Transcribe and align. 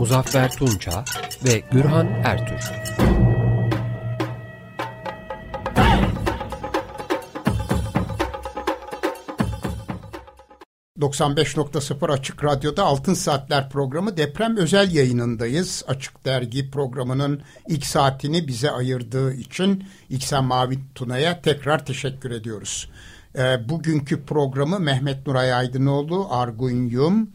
Muzaffer 0.00 0.50
Tunça 0.50 1.04
ve 1.44 1.62
Gürhan 1.70 2.06
Ertür. 2.24 2.70
...95.0 11.00 12.12
Açık 12.12 12.44
Radyo'da 12.44 12.84
Altın 12.84 13.14
Saatler 13.14 13.70
programı 13.70 14.16
deprem 14.16 14.56
özel 14.56 14.94
yayınındayız. 14.94 15.84
Açık 15.88 16.24
Dergi 16.24 16.70
programının 16.70 17.42
ilk 17.68 17.86
saatini 17.86 18.48
bize 18.48 18.70
ayırdığı 18.70 19.34
için 19.34 19.84
İksen 20.10 20.44
Mavi 20.44 20.78
Tuna'ya 20.94 21.42
tekrar 21.42 21.86
teşekkür 21.86 22.30
ediyoruz. 22.30 22.90
E, 23.38 23.68
bugünkü 23.68 24.24
programı 24.24 24.80
Mehmet 24.80 25.26
Nuray 25.26 25.52
Aydınoğlu, 25.52 26.28
Argun 26.30 26.86
Yum, 26.86 27.30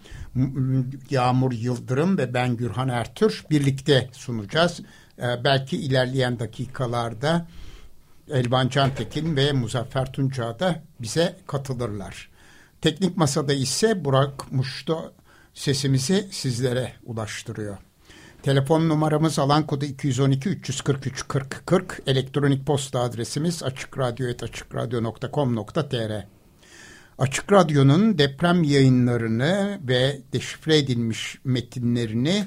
Yağmur 1.09 1.51
Yıldırım 1.51 2.17
ve 2.17 2.33
ben 2.33 2.57
Gürhan 2.57 2.89
Ertür 2.89 3.45
birlikte 3.49 4.09
sunacağız. 4.11 4.81
E, 5.19 5.43
belki 5.43 5.77
ilerleyen 5.77 6.39
dakikalarda 6.39 7.47
Elvan 8.31 8.69
Cantekin 8.69 9.35
ve 9.35 9.51
Muzaffer 9.51 10.13
Tunca 10.13 10.59
da 10.59 10.83
bize 10.99 11.37
katılırlar. 11.47 12.29
Teknik 12.81 13.17
masada 13.17 13.53
ise 13.53 14.05
Burak 14.05 14.51
Muşto 14.51 15.13
sesimizi 15.53 16.27
sizlere 16.31 16.93
ulaştırıyor. 17.03 17.77
Telefon 18.43 18.89
numaramız 18.89 19.39
alan 19.39 19.67
kodu 19.67 19.85
212 19.85 20.49
343 20.49 21.27
40 21.27 21.63
40. 21.65 22.01
Elektronik 22.07 22.65
posta 22.65 22.99
adresimiz 22.99 23.63
açıkradyo.com.tr 23.63 26.34
Açık 27.17 27.51
Radyo'nun 27.51 28.17
deprem 28.17 28.63
yayınlarını 28.63 29.79
ve 29.87 30.21
deşifre 30.33 30.77
edilmiş 30.77 31.39
metinlerini 31.43 32.45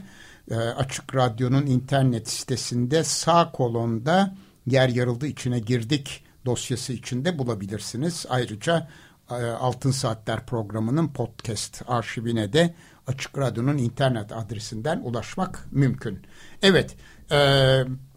e, 0.50 0.54
Açık 0.54 1.14
Radyo'nun 1.14 1.66
internet 1.66 2.28
sitesinde 2.28 3.04
sağ 3.04 3.52
kolonda 3.52 4.34
yer 4.66 4.88
yarıldı 4.88 5.26
içine 5.26 5.58
girdik 5.58 6.24
dosyası 6.46 6.92
içinde 6.92 7.38
bulabilirsiniz. 7.38 8.26
Ayrıca 8.28 8.88
e, 9.30 9.34
Altın 9.34 9.90
Saatler 9.90 10.46
programının 10.46 11.08
podcast 11.08 11.82
arşivine 11.86 12.52
de 12.52 12.74
Açık 13.06 13.38
Radyo'nun 13.38 13.78
internet 13.78 14.32
adresinden 14.32 15.00
ulaşmak 15.00 15.66
mümkün. 15.70 16.18
Evet, 16.62 16.96
e, 17.30 17.36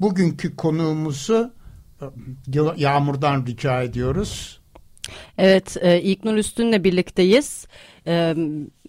bugünkü 0.02 0.56
konuğumuzu 0.56 1.54
e, 2.02 2.06
Yağmur'dan 2.78 3.46
rica 3.46 3.82
ediyoruz. 3.82 4.61
Evet, 5.38 5.78
e, 5.82 6.02
İlknur 6.02 6.36
Üstün'le 6.36 6.84
birlikteyiz. 6.84 7.68
E, 8.08 8.36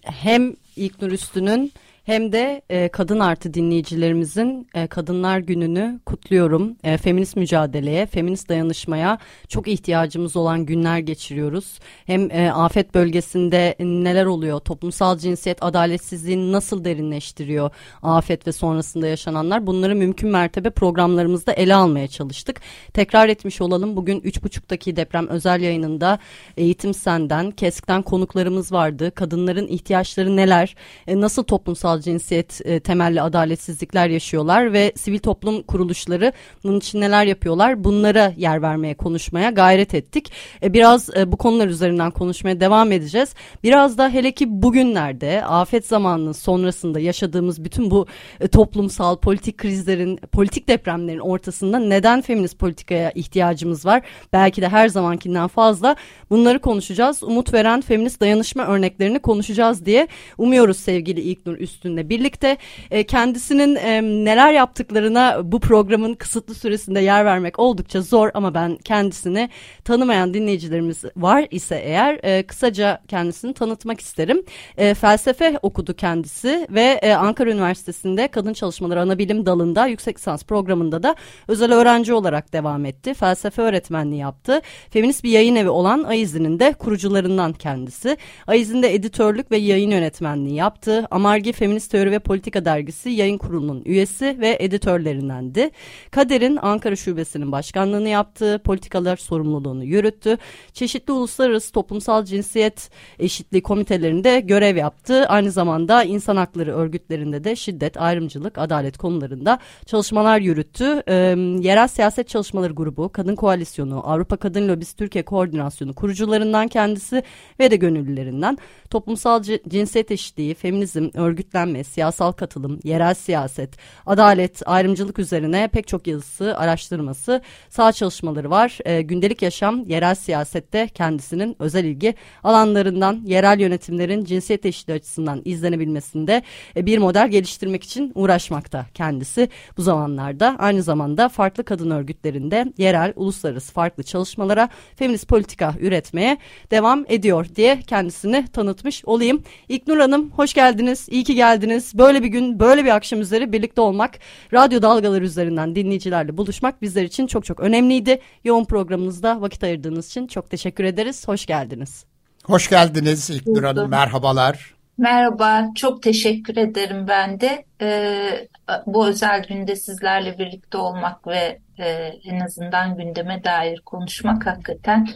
hem 0.03 0.57
İlknur 0.77 1.13
Üstün'ün 1.13 1.73
hem 2.05 2.33
de 2.33 2.63
e, 2.71 2.89
kadın 2.89 3.21
artı 3.21 3.55
dinleyicilerimizin 3.55 4.69
e, 4.75 4.87
Kadınlar 4.87 5.39
Günü'nü 5.39 6.01
kutluyorum. 6.07 6.77
E, 6.85 6.97
feminist 6.97 7.37
mücadeleye, 7.37 8.07
feminist 8.07 8.49
dayanışmaya 8.49 9.19
çok 9.49 9.69
ihtiyacımız 9.69 10.37
olan 10.37 10.67
günler 10.67 10.99
geçiriyoruz. 10.99 11.79
Hem 12.07 12.31
e, 12.31 12.53
afet 12.53 12.95
bölgesinde 12.95 13.75
neler 13.81 14.27
oluyor, 14.27 14.61
toplumsal 14.61 15.19
cinsiyet 15.19 15.63
adaletsizliğini 15.63 16.53
nasıl 16.53 16.85
derinleştiriyor 16.85 17.71
afet 18.03 18.47
ve 18.47 18.53
sonrasında 18.53 19.07
yaşananlar 19.07 19.67
bunları 19.67 19.97
mümkün 19.97 20.31
mertebe 20.31 20.71
programlarımızda 20.71 21.53
ele 21.53 21.75
almaya 21.75 22.09
çalıştık. 22.09 22.61
Tekrar 22.95 23.29
etmiş 23.29 23.61
olalım 23.61 23.97
bugün 23.97 24.21
3.30'daki 24.21 24.97
deprem 24.97 25.29
özel 25.29 25.61
yayınında 25.61 26.19
Eğitim 26.57 26.95
Senden, 26.95 27.51
KESK'ten 27.51 28.03
konuklarımız 28.03 28.73
vardı. 28.73 29.11
Kadınların 29.15 29.67
ihtiyaçları 29.67 30.37
neler, 30.37 30.77
e, 31.07 31.21
nasıl 31.21 31.43
toplumsal 31.43 31.93
cinsiyet 32.03 32.61
e, 32.65 32.81
temelli 32.81 33.23
adaletsizlikler 33.23 34.09
yaşıyorlar 34.09 34.73
ve 34.73 34.93
sivil 34.97 35.19
toplum 35.19 35.63
kuruluşları 35.63 36.33
bunun 36.65 36.79
için 36.79 37.01
neler 37.01 37.25
yapıyorlar 37.25 37.85
bunlara 37.85 38.33
yer 38.37 38.63
vermeye 38.63 38.95
konuşmaya 38.95 39.51
gayret 39.51 39.95
ettik. 39.95 40.33
E, 40.63 40.73
biraz 40.73 41.17
e, 41.17 41.33
bu 41.33 41.37
konular 41.37 41.69
üzerinden 41.69 42.11
konuşmaya 42.11 42.61
devam 42.61 42.93
edeceğiz. 42.93 43.35
Biraz 43.63 43.99
da 43.99 44.09
hele 44.09 44.33
ki 44.33 44.63
bugünlerde 44.63 45.45
afet 45.45 45.87
zamanının 45.87 46.33
sonrasında 46.33 47.01
yaşadığımız 47.01 47.65
bütün 47.65 47.91
bu 47.91 48.07
e, 48.41 48.49
toplumsal 48.49 49.17
politik 49.17 49.59
krizlerin 49.59 50.17
politik 50.17 50.69
depremlerin 50.69 51.19
ortasında 51.19 51.79
neden 51.79 52.21
feminist 52.21 52.59
politikaya 52.59 53.11
ihtiyacımız 53.11 53.87
var? 53.87 54.03
Belki 54.33 54.63
de 54.63 54.69
her 54.69 54.89
zamankinden 54.89 55.49
fazla 55.49 55.97
bunları 56.31 56.59
konuşacağız. 56.59 57.23
Umut 57.23 57.55
veren 57.55 57.81
feminist 57.81 58.21
dayanışma 58.21 58.67
örneklerini 58.67 59.19
konuşacağız 59.19 59.87
diye 59.87 60.09
umuyoruz 60.39 60.77
sevgili 60.77 61.21
İlknur 61.21 61.57
Üst 61.59 61.82
üstünde 61.83 62.09
birlikte 62.09 62.57
e, 62.91 63.05
kendisinin 63.07 63.77
e, 63.77 64.03
neler 64.03 64.53
yaptıklarına 64.53 65.41
bu 65.45 65.61
programın 65.61 66.15
kısıtlı 66.15 66.55
süresinde 66.55 67.01
yer 67.01 67.25
vermek 67.25 67.59
oldukça 67.59 68.03
zor 68.03 68.31
ama 68.35 68.55
ben 68.55 68.77
kendisini 68.77 69.51
tanımayan 69.85 70.35
dinleyicilerimiz 70.35 71.05
var 71.17 71.47
ise 71.51 71.83
eğer 71.85 72.21
e, 72.23 72.43
kısaca 72.43 73.01
kendisini 73.09 73.55
tanıtmak 73.55 74.01
isterim. 74.01 74.43
E, 74.77 74.95
felsefe 74.95 75.59
okudu 75.63 75.95
kendisi 75.95 76.67
ve 76.71 76.99
e, 77.03 77.13
Ankara 77.13 77.51
Üniversitesi'nde 77.51 78.29
kadın 78.29 78.53
çalışmaları 78.53 79.01
anabilim 79.01 79.47
dalında 79.47 79.87
yüksek 79.87 80.17
lisans 80.19 80.45
programında 80.45 81.03
da 81.03 81.17
özel 81.49 81.73
öğrenci 81.73 82.15
olarak 82.15 82.53
devam 82.53 82.85
etti. 82.85 83.15
Felsefe 83.15 83.63
öğretmenliği 83.63 84.21
yaptı. 84.21 84.61
Feminist 84.91 85.25
bir 85.25 85.31
yayın 85.31 85.57
evi 85.57 85.69
olan 85.69 86.05
Ayiz'in 86.05 86.59
de 86.59 86.73
kurucularından 86.73 87.53
kendisi. 87.53 88.17
Ayiz'in 88.47 88.83
de 88.83 88.95
editörlük 88.95 89.51
ve 89.51 89.57
yayın 89.57 89.91
yönetmenliği 89.91 90.55
yaptı. 90.55 91.07
Amargi 91.11 91.53
Feminist 91.53 91.72
Feminist 91.73 91.91
Teori 91.91 92.11
ve 92.11 92.19
Politika 92.19 92.65
Dergisi 92.65 93.11
yayın 93.11 93.39
kurulunun 93.39 93.83
üyesi 93.85 94.37
ve 94.41 94.57
editörlerindendi. 94.61 95.71
Kader'in 96.11 96.59
Ankara 96.63 96.97
Şubesi'nin 96.97 97.53
başkanlığını 97.53 98.09
yaptı, 98.09 98.61
politikalar 98.65 99.17
sorumluluğunu 99.17 99.85
yürüttü. 99.85 100.39
Çeşitli 100.73 101.13
uluslararası 101.13 101.73
toplumsal 101.73 102.25
cinsiyet 102.25 102.91
eşitliği 103.19 103.63
komitelerinde 103.63 104.41
görev 104.41 104.77
yaptı. 104.77 105.27
Aynı 105.27 105.51
zamanda 105.51 106.05
insan 106.05 106.37
hakları 106.37 106.75
örgütlerinde 106.77 107.45
de 107.45 107.57
şiddet, 107.57 107.97
ayrımcılık, 107.97 108.59
adalet 108.59 108.99
konularında 108.99 109.59
çalışmalar 109.87 110.41
yürüttü. 110.41 111.03
Ee, 111.09 111.15
Yerel 111.61 111.89
Siyaset 111.89 112.29
Çalışmaları 112.29 112.73
Grubu, 112.73 113.09
Kadın 113.13 113.37
Koalisyonu, 113.37 114.11
Avrupa 114.11 114.37
Kadın 114.37 114.69
Lobisi 114.69 114.97
Türkiye 114.97 115.25
Koordinasyonu 115.25 115.95
kurucularından 115.95 116.69
kendisi 116.69 117.23
ve 117.61 117.71
de 117.71 117.77
gönüllülerinden 117.77 118.59
toplumsal 118.91 119.43
cinsiyet 119.69 120.11
eşitliği, 120.11 120.55
feminizm, 120.55 121.09
örgütlenme 121.15 121.62
örgütlenme, 121.63 121.85
siyasal 121.85 122.33
katılım, 122.33 122.81
yerel 122.85 123.15
siyaset, 123.15 123.77
adalet, 124.07 124.63
ayrımcılık 124.67 125.19
üzerine 125.19 125.69
pek 125.69 125.89
çok 125.89 126.07
yazısı, 126.07 126.59
araştırması, 126.59 127.43
sağ 127.69 127.93
çalışmaları 127.93 128.51
var. 128.51 128.79
E, 128.85 129.03
gündelik 129.03 129.43
yaşam, 129.43 129.85
yerel 129.89 130.15
siyasette 130.15 130.89
kendisinin 130.89 131.57
özel 131.59 131.85
ilgi 131.85 132.15
alanlarından 132.45 133.23
yerel 133.25 133.61
yönetimlerin 133.61 134.25
cinsiyet 134.25 134.67
eşitliği 134.67 134.97
açısından 134.97 135.43
izlenebilmesinde 135.45 136.43
e, 136.77 136.87
bir 136.87 136.99
model 136.99 137.29
geliştirmek 137.29 137.85
için 137.85 138.13
uğraşmakta 138.15 138.87
kendisi 138.95 139.49
bu 139.77 139.83
zamanlarda. 139.83 140.57
Aynı 140.59 140.83
zamanda 140.83 141.29
farklı 141.29 141.65
kadın 141.65 141.91
örgütlerinde 141.91 142.73
yerel, 142.79 143.13
uluslararası 143.17 143.73
farklı 143.73 144.03
çalışmalara 144.03 144.69
feminist 144.97 145.29
politika 145.29 145.75
üretmeye 145.81 146.39
devam 146.71 147.05
ediyor 147.09 147.47
diye 147.57 147.81
kendisini 147.87 148.47
tanıtmış 148.53 149.05
olayım. 149.05 149.43
İlknur 149.69 149.99
Hanım 149.99 150.31
hoş 150.31 150.55
geldiniz. 150.55 151.09
İyi 151.11 151.25
ki 151.25 151.35
geldiniz 151.35 151.52
geldiniz. 151.53 151.99
Böyle 151.99 152.23
bir 152.23 152.29
gün, 152.29 152.61
böyle 152.61 152.85
bir 152.85 152.91
akşam 152.91 153.21
üzeri 153.21 153.53
birlikte 153.53 153.81
olmak, 153.81 154.19
radyo 154.53 154.83
dalgaları 154.83 155.25
üzerinden 155.25 155.77
dinleyicilerle 155.77 156.37
buluşmak 156.37 156.83
bizler 156.83 157.03
için 157.03 157.27
çok 157.27 157.45
çok 157.45 157.61
önemliydi. 157.61 158.21
Yoğun 158.45 158.65
programınızda 158.65 159.41
vakit 159.41 159.65
ayırdığınız 159.65 160.07
için 160.07 160.27
çok 160.27 160.51
teşekkür 160.51 160.85
ederiz. 160.85 161.29
Hoş 161.29 161.47
geldiniz. 161.47 162.05
Hoş 162.45 162.69
geldiniz 162.69 163.31
İlknur 163.31 163.65
Hanım. 163.65 163.91
Merhabalar. 163.91 164.75
Merhaba, 164.99 165.69
çok 165.75 166.03
teşekkür 166.03 166.57
ederim 166.57 167.09
ben 167.09 167.41
de. 167.41 167.65
Ee, 167.81 168.49
bu 168.87 169.07
özel 169.07 169.47
günde 169.49 169.77
sizlerle 169.77 170.39
birlikte 170.39 170.79
olmak 170.79 171.27
ve 171.27 171.59
e, 171.79 171.89
en 172.25 172.41
azından 172.41 172.97
gündeme 172.97 173.45
dair 173.45 173.81
konuşmak 173.81 174.47
hakikaten 174.47 175.09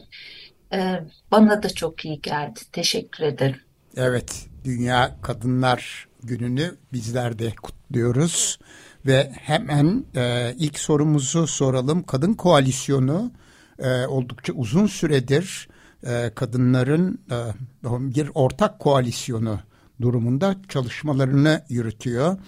e, 0.73 1.01
bana 1.33 1.63
da 1.63 1.69
çok 1.69 2.05
iyi 2.05 2.21
geldi. 2.21 2.61
Teşekkür 2.73 3.25
ederim. 3.25 3.61
Evet, 3.97 4.47
Dünya 4.65 5.11
Kadınlar 5.23 6.06
gününü 6.23 6.77
bizler 6.93 7.39
de 7.39 7.55
kutluyoruz. 7.63 8.59
Ve 9.07 9.33
hemen 9.35 10.05
e, 10.15 10.55
ilk 10.59 10.79
sorumuzu 10.79 11.47
soralım. 11.47 12.03
Kadın 12.03 12.35
koalisyonu 12.35 13.33
e, 13.79 14.07
oldukça 14.07 14.53
uzun 14.53 14.87
süredir 14.87 15.69
e, 16.07 16.31
kadınların 16.35 17.19
e, 17.31 17.39
bir 18.15 18.31
ortak 18.35 18.79
koalisyonu 18.79 19.61
durumunda 20.01 20.57
çalışmalarını 20.69 21.65
yürütüyor. 21.69 22.39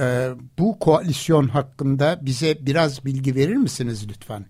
E, 0.00 0.30
bu 0.58 0.78
koalisyon 0.78 1.48
hakkında 1.48 2.18
bize 2.22 2.66
biraz 2.66 3.04
bilgi 3.04 3.34
verir 3.34 3.56
misiniz 3.56 4.08
lütfen? 4.08 4.46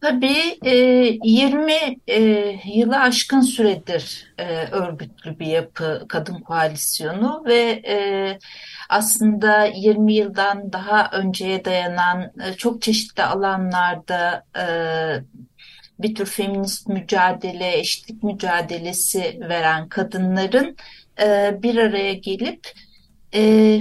Tabii 0.00 0.58
e, 0.64 0.70
20 1.24 1.72
e, 2.06 2.20
yılı 2.64 2.96
aşkın 2.96 3.40
süredir 3.40 4.32
e, 4.38 4.44
örgütlü 4.66 5.38
bir 5.38 5.46
yapı 5.46 6.06
kadın 6.08 6.40
koalisyonu 6.40 7.42
ve 7.46 7.82
e, 7.86 8.38
aslında 8.88 9.64
20 9.64 10.14
yıldan 10.14 10.72
daha 10.72 11.10
önceye 11.12 11.64
dayanan 11.64 12.22
e, 12.22 12.52
çok 12.56 12.82
çeşitli 12.82 13.22
alanlarda 13.22 14.44
e, 14.56 14.64
bir 15.98 16.14
tür 16.14 16.26
feminist 16.26 16.88
mücadele, 16.88 17.78
eşitlik 17.78 18.22
mücadelesi 18.22 19.38
veren 19.40 19.88
kadınların 19.88 20.76
e, 21.22 21.58
bir 21.62 21.76
araya 21.76 22.12
gelip 22.12 22.72
e, 23.34 23.80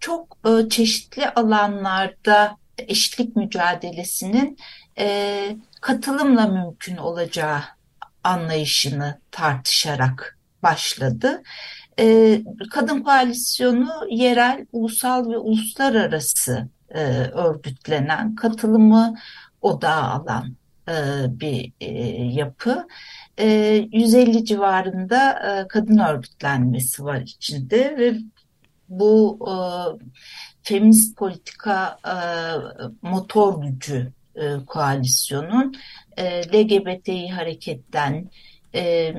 çok 0.00 0.38
e, 0.46 0.68
çeşitli 0.68 1.28
alanlarda 1.28 2.56
eşitlik 2.78 3.36
mücadelesinin 3.36 4.58
e, 4.98 5.56
katılımla 5.80 6.46
mümkün 6.46 6.96
olacağı 6.96 7.60
anlayışını 8.24 9.20
tartışarak 9.30 10.38
başladı. 10.62 11.42
E, 11.98 12.38
kadın 12.70 13.02
koalisyonu 13.02 13.90
yerel, 14.10 14.66
ulusal 14.72 15.30
ve 15.30 15.38
uluslararası 15.38 16.68
e, 16.90 17.00
örgütlenen, 17.32 18.34
katılımı 18.34 19.14
odağa 19.60 20.02
alan 20.02 20.56
e, 20.88 20.92
bir 21.40 21.72
e, 21.80 21.90
yapı. 22.24 22.86
E, 23.38 23.48
150 23.92 24.44
civarında 24.44 25.32
e, 25.32 25.68
kadın 25.68 25.98
örgütlenmesi 25.98 27.04
var 27.04 27.20
içinde 27.20 27.96
ve 27.98 28.14
bu 28.88 29.38
e, 29.48 29.54
feminist 30.62 31.16
politika 31.16 31.98
e, 32.06 32.16
motor 33.02 33.62
gücü 33.62 34.12
e, 34.36 34.64
koalisyonun 34.66 35.74
e, 36.16 36.42
LGBTİ 36.42 37.28
hareketten, 37.28 38.30
e, 38.74 39.14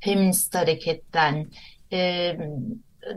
feminist 0.00 0.54
hareketten, 0.54 1.46
e, 1.92 2.36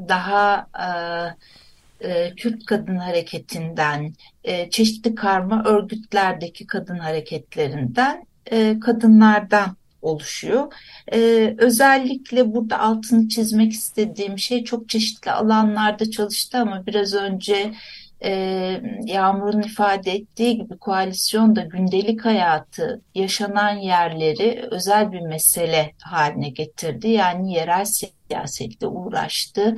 daha 0.07 0.67
e, 0.79 2.09
e, 2.09 2.35
Kürt 2.35 2.65
kadın 2.65 2.95
hareketinden, 2.95 4.13
e, 4.43 4.69
çeşitli 4.69 5.15
karma 5.15 5.63
örgütlerdeki 5.65 6.67
kadın 6.67 6.97
hareketlerinden, 6.97 8.25
e, 8.51 8.79
kadınlardan 8.79 9.77
oluşuyor. 10.03 10.73
Ee, 11.13 11.55
özellikle 11.57 12.53
burada 12.53 12.79
altını 12.79 13.27
çizmek 13.27 13.71
istediğim 13.71 14.39
şey 14.39 14.63
çok 14.63 14.89
çeşitli 14.89 15.31
alanlarda 15.31 16.11
çalıştı 16.11 16.57
ama 16.57 16.85
biraz 16.85 17.13
önce 17.13 17.73
e, 18.23 18.31
Yağmur'un 19.05 19.61
ifade 19.61 20.11
ettiği 20.11 20.57
gibi 20.57 20.77
koalisyon 20.77 21.55
da 21.55 21.61
gündelik 21.61 22.25
hayatı, 22.25 23.01
yaşanan 23.15 23.75
yerleri 23.75 24.67
özel 24.71 25.11
bir 25.11 25.21
mesele 25.21 25.91
haline 26.01 26.49
getirdi. 26.49 27.09
Yani 27.09 27.53
yerel 27.53 27.85
siyasetle 27.85 28.87
uğraştı. 28.87 29.77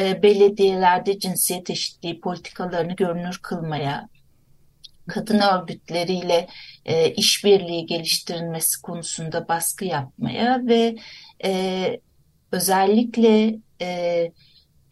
E, 0.00 0.22
belediyelerde 0.22 1.18
cinsiyet 1.18 1.70
eşitliği 1.70 2.20
politikalarını 2.20 2.92
görünür 2.92 3.38
kılmaya, 3.42 4.08
kadın 5.06 5.40
örgütleriyle 5.40 6.48
e, 6.84 7.10
işbirliği 7.10 7.86
geliştirilmesi 7.86 8.82
konusunda 8.82 9.48
baskı 9.48 9.84
yapmaya 9.84 10.66
ve 10.66 10.96
e, 11.44 12.00
özellikle 12.52 13.58
e, 13.80 14.30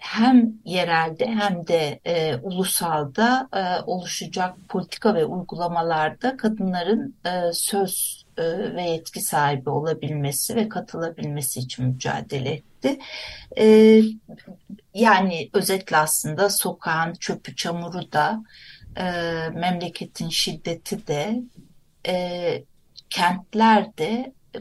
hem 0.03 0.53
yerelde 0.65 1.27
hem 1.27 1.67
de 1.67 2.01
e, 2.05 2.37
ulusalda 2.37 3.49
e, 3.53 3.83
oluşacak 3.87 4.57
politika 4.69 5.15
ve 5.15 5.25
uygulamalarda 5.25 6.37
kadınların 6.37 7.17
e, 7.25 7.53
söz 7.53 8.25
e, 8.37 8.43
ve 8.75 8.83
yetki 8.83 9.21
sahibi 9.21 9.71
olabilmesi 9.71 10.57
ve 10.57 10.69
katılabilmesi 10.69 11.61
için 11.61 11.87
mücadele 11.87 12.51
etti. 12.51 12.99
E, 13.59 13.67
yani 14.95 15.51
özetle 15.53 15.97
aslında 15.97 16.51
sokağın 16.51 17.15
çöpü 17.15 17.57
çamuru 17.57 18.13
da 18.13 18.43
e, 18.97 19.05
memleketin 19.55 20.29
şiddeti 20.29 21.07
de 21.07 21.43
e, 22.07 22.65
kentler 23.11 23.87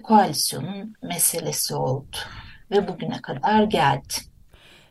koalisyonun 0.03 0.93
meselesi 1.03 1.75
oldu 1.75 2.17
ve 2.71 2.87
bugüne 2.87 3.21
kadar 3.21 3.63
geldi. 3.63 4.30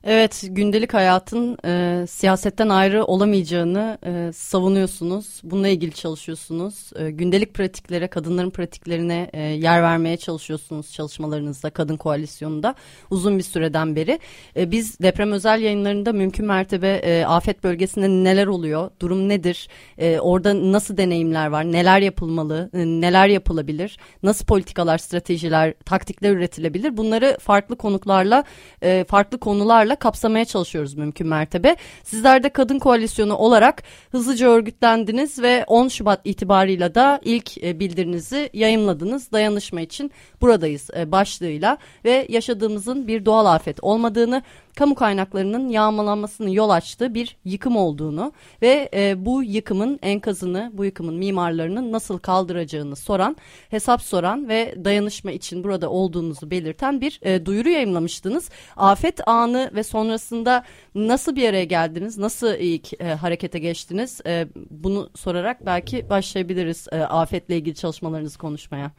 Evet, 0.05 0.45
gündelik 0.49 0.95
hayatın 0.95 1.59
e, 1.65 2.07
siyasetten 2.07 2.69
ayrı 2.69 3.05
olamayacağını 3.05 3.99
e, 4.07 4.33
savunuyorsunuz. 4.33 5.41
Bununla 5.45 5.69
ilgili 5.69 5.93
çalışıyorsunuz. 5.93 6.91
E, 6.97 7.11
gündelik 7.11 7.55
pratiklere, 7.55 8.07
kadınların 8.07 8.51
pratiklerine 8.51 9.31
e, 9.33 9.41
yer 9.41 9.83
vermeye 9.83 10.17
çalışıyorsunuz 10.17 10.93
çalışmalarınızda, 10.93 11.71
Kadın 11.71 11.97
Koalisyonu'nda 11.97 12.75
uzun 13.11 13.39
bir 13.39 13.43
süreden 13.43 13.97
beri. 13.97 14.19
E, 14.57 14.71
biz 14.71 15.01
deprem 15.01 15.33
özel 15.33 15.61
yayınlarında 15.61 16.13
mümkün 16.13 16.47
mertebe 16.47 16.89
e, 16.89 17.25
afet 17.25 17.65
bölgesinde 17.65 18.09
neler 18.09 18.47
oluyor, 18.47 18.91
durum 19.01 19.29
nedir, 19.29 19.69
e, 19.99 20.21
orada 20.21 20.73
nasıl 20.73 20.97
deneyimler 20.97 21.47
var, 21.47 21.73
neler 21.73 22.01
yapılmalı, 22.01 22.71
e, 22.75 22.79
neler 22.79 23.29
yapılabilir, 23.29 23.99
nasıl 24.23 24.47
politikalar, 24.47 24.99
stratejiler, 24.99 25.75
taktikler 25.85 26.33
üretilebilir 26.33 26.97
bunları 26.97 27.37
farklı 27.41 27.77
konuklarla, 27.77 28.45
e, 28.83 29.05
farklı 29.09 29.39
konularla 29.39 29.90
çalışmalarla 29.91 29.97
kapsamaya 29.97 30.45
çalışıyoruz 30.45 30.95
mümkün 30.95 31.27
mertebe. 31.27 31.77
Sizler 32.05 32.43
de 32.43 32.49
Kadın 32.49 32.79
Koalisyonu 32.79 33.35
olarak 33.37 33.83
hızlıca 34.13 34.49
örgütlendiniz 34.49 35.39
ve 35.39 35.65
10 35.67 35.89
Şubat 35.89 36.21
itibarıyla 36.25 36.95
da 36.95 37.21
ilk 37.25 37.59
e, 37.59 37.81
bildirinizi 37.81 38.51
yayınladınız. 38.53 39.33
Dayanışma 39.33 39.81
için 39.81 40.11
buradayız 40.41 40.91
e, 40.97 41.13
başlığıyla 41.13 41.79
ve 42.05 42.27
yaşadığımızın 42.29 43.07
bir 43.07 43.25
doğal 43.25 43.47
afet 43.47 43.79
olmadığını 43.83 44.43
kamu 44.77 44.95
kaynaklarının 44.95 45.69
yağmalanmasının 45.69 46.49
yol 46.49 46.71
açtığı 46.71 47.15
bir 47.15 47.37
yıkım 47.45 47.77
olduğunu 47.77 48.33
ve 48.63 48.89
e, 48.95 49.25
bu 49.25 49.43
yıkımın 49.43 49.99
enkazını, 50.03 50.71
bu 50.75 50.85
yıkımın 50.85 51.15
mimarlarının 51.15 51.93
nasıl 51.93 52.19
kaldıracağını 52.19 52.97
soran, 52.97 53.37
hesap 53.71 54.03
soran 54.03 54.49
ve 54.49 54.75
dayanışma 54.85 55.33
için 55.33 55.65
burada 55.65 55.91
olduğunuzu 55.91 56.51
belirten 56.51 57.01
bir 57.01 57.21
e, 57.23 57.47
duyuru 57.47 57.69
yayınlamıştınız. 57.69 58.51
Afet 58.77 59.29
anı 59.29 59.71
ve 59.75 59.83
sonrasında 59.83 60.65
nasıl 60.95 61.37
bir 61.37 61.49
araya 61.49 61.65
geldiniz, 61.65 62.19
nasıl 62.19 62.55
ilk 62.55 63.01
e, 63.01 63.15
harekete 63.15 63.59
geçtiniz? 63.59 64.21
E, 64.27 64.49
bunu 64.71 65.11
sorarak 65.15 65.67
belki 65.67 66.11
başlayabiliriz 66.11 66.87
e, 66.93 66.97
afetle 66.97 67.57
ilgili 67.57 67.75
çalışmalarınızı 67.75 68.39
konuşmaya. 68.39 68.91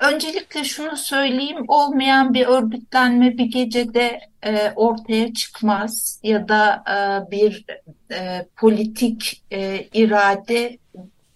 Öncelikle 0.00 0.64
şunu 0.64 0.96
söyleyeyim, 0.96 1.64
olmayan 1.68 2.34
bir 2.34 2.46
örgütlenme 2.46 3.38
bir 3.38 3.44
gecede 3.44 4.20
e, 4.42 4.72
ortaya 4.76 5.34
çıkmaz 5.34 6.20
ya 6.22 6.48
da 6.48 6.84
e, 6.88 7.30
bir 7.30 7.64
e, 8.12 8.46
politik 8.56 9.42
e, 9.50 9.88
irade 9.94 10.78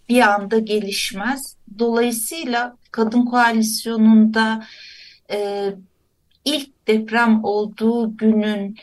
bir 0.09 0.21
anda 0.21 0.59
gelişmez. 0.59 1.57
Dolayısıyla 1.79 2.77
Kadın 2.91 3.25
Koalisyonu'nda 3.25 4.65
e, 5.31 5.69
ilk 6.45 6.89
deprem 6.89 7.45
olduğu 7.45 8.17
günün 8.17 8.77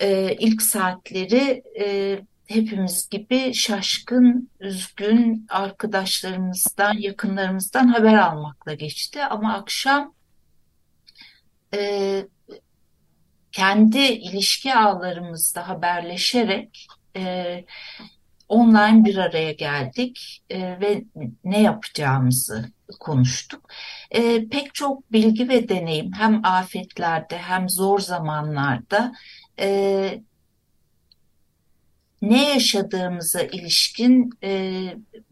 e, 0.00 0.36
ilk 0.38 0.62
saatleri 0.62 1.62
e, 1.80 2.18
hepimiz 2.50 3.08
gibi 3.08 3.54
şaşkın, 3.54 4.50
üzgün 4.60 5.46
arkadaşlarımızdan, 5.50 6.94
yakınlarımızdan 6.98 7.88
haber 7.88 8.14
almakla 8.14 8.74
geçti. 8.74 9.24
Ama 9.24 9.54
akşam 9.54 10.14
e, 11.74 12.26
kendi 13.52 13.98
ilişki 13.98 14.74
ağlarımızda 14.74 15.68
haberleşerek 15.68 16.86
e, 17.16 17.64
online 18.48 19.04
bir 19.04 19.16
araya 19.16 19.52
geldik 19.52 20.42
e, 20.50 20.80
ve 20.80 21.04
ne 21.44 21.62
yapacağımızı 21.62 22.72
konuştuk. 23.00 23.70
E, 24.10 24.48
pek 24.48 24.74
çok 24.74 25.12
bilgi 25.12 25.48
ve 25.48 25.68
deneyim 25.68 26.12
hem 26.12 26.44
afetlerde 26.44 27.38
hem 27.38 27.68
zor 27.68 27.98
zamanlarda 27.98 29.12
e, 29.58 30.20
ne 32.22 32.48
yaşadığımıza 32.48 33.40
ilişkin 33.40 34.30
e, 34.42 34.82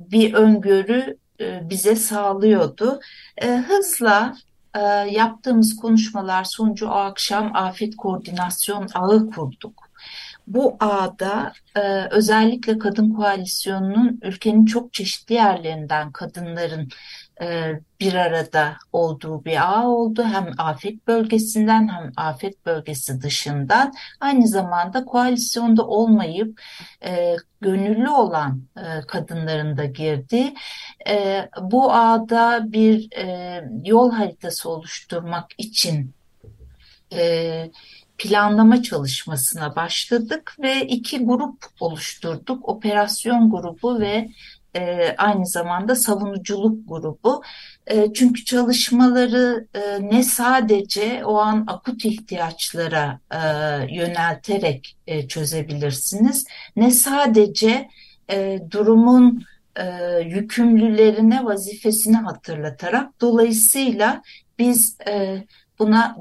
bir 0.01 0.35
öngörü 0.35 1.19
e, 1.41 1.71
bize 1.71 1.97
sağlıyordu. 1.97 3.01
E, 3.37 3.57
hızla 3.57 4.37
e, 4.75 4.81
yaptığımız 5.11 5.77
konuşmalar 5.77 6.45
sonucu 6.45 6.87
o 6.87 6.91
akşam 6.91 7.57
afet 7.57 7.97
koordinasyon 7.97 8.89
ağı 8.95 9.31
kurduk. 9.31 9.88
Bu 10.49 10.77
ağda 10.81 11.53
e, 11.77 11.81
özellikle 12.11 12.79
Kadın 12.79 13.13
Koalisyonu'nun 13.13 14.21
ülkenin 14.23 14.67
çok 14.67 14.93
çeşitli 14.93 15.35
yerlerinden 15.35 16.13
kadınların 16.13 16.89
e, 17.41 17.73
bir 18.01 18.15
arada 18.15 18.77
olduğu 18.93 19.45
bir 19.45 19.73
ağ 19.73 19.89
oldu. 19.89 20.25
Hem 20.25 20.51
afet 20.59 21.07
bölgesinden 21.07 21.89
hem 21.89 22.13
afet 22.17 22.67
bölgesi 22.67 23.21
dışından 23.23 23.93
aynı 24.21 24.49
zamanda 24.49 25.05
koalisyonda 25.05 25.87
olmayıp 25.87 26.61
e, 27.05 27.37
gönüllü 27.61 28.11
olan 28.11 28.63
e, 28.77 29.07
kadınların 29.07 29.77
da 29.77 29.85
girdiği 29.85 30.55
e, 31.09 31.49
bu 31.61 31.93
ağda 31.93 32.73
bir 32.73 33.13
e, 33.17 33.65
yol 33.85 34.11
haritası 34.13 34.71
oluşturmak 34.71 35.47
için 35.59 36.15
e, 37.13 37.71
planlama 38.19 38.83
çalışmasına 38.83 39.77
başladık 39.77 40.57
ve 40.63 40.87
iki 40.87 41.25
grup 41.25 41.67
oluşturduk. 41.81 42.69
Operasyon 42.69 43.51
grubu 43.51 44.01
ve 44.01 44.29
e, 44.77 45.15
aynı 45.17 45.47
zamanda 45.47 45.97
savunuculuk 45.97 46.89
grubu. 46.89 47.43
E, 47.87 48.13
çünkü 48.13 48.45
çalışmaları 48.45 49.67
e, 49.75 49.81
ne 50.11 50.23
sadece 50.23 51.25
o 51.25 51.39
an 51.39 51.65
akut 51.67 52.05
ihtiyaçlara 52.05 53.21
e, 53.33 53.39
yönelterek 53.95 54.97
e, 55.07 55.29
çözebilirsiniz, 55.29 56.47
ne 56.77 56.91
sadece 56.91 57.89
e, 58.31 58.61
durumun 58.71 59.45
e, 59.77 59.85
yükümlülerine 60.25 61.45
vazifesini 61.45 62.17
hatırlatarak. 62.17 63.21
Dolayısıyla 63.21 64.23
biz 64.59 64.97
e, 65.09 65.45
buna 65.79 66.17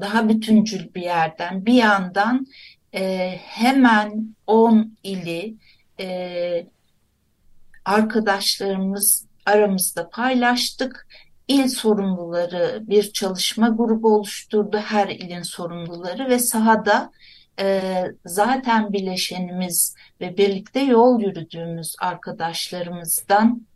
daha 0.00 0.28
bütüncül 0.28 0.94
bir 0.94 1.02
yerden 1.02 1.66
bir 1.66 1.74
yandan 1.74 2.46
e, 2.94 3.28
hemen 3.38 4.34
10 4.46 4.96
ili 5.02 5.54
e, 6.00 6.66
arkadaşlarımız 7.84 9.26
aramızda 9.46 10.10
paylaştık. 10.10 11.06
İl 11.48 11.68
sorumluları 11.68 12.82
bir 12.86 13.12
çalışma 13.12 13.68
grubu 13.68 14.16
oluşturdu, 14.16 14.78
her 14.78 15.08
ilin 15.08 15.42
sorumluları 15.42 16.28
ve 16.28 16.38
sahada 16.38 17.12
e, 17.60 17.82
zaten 18.26 18.92
bileşenimiz 18.92 19.94
ve 20.20 20.36
birlikte 20.36 20.80
yol 20.80 21.20
yürüdüğümüz 21.20 21.94
arkadaşlarımızdan 22.00 23.66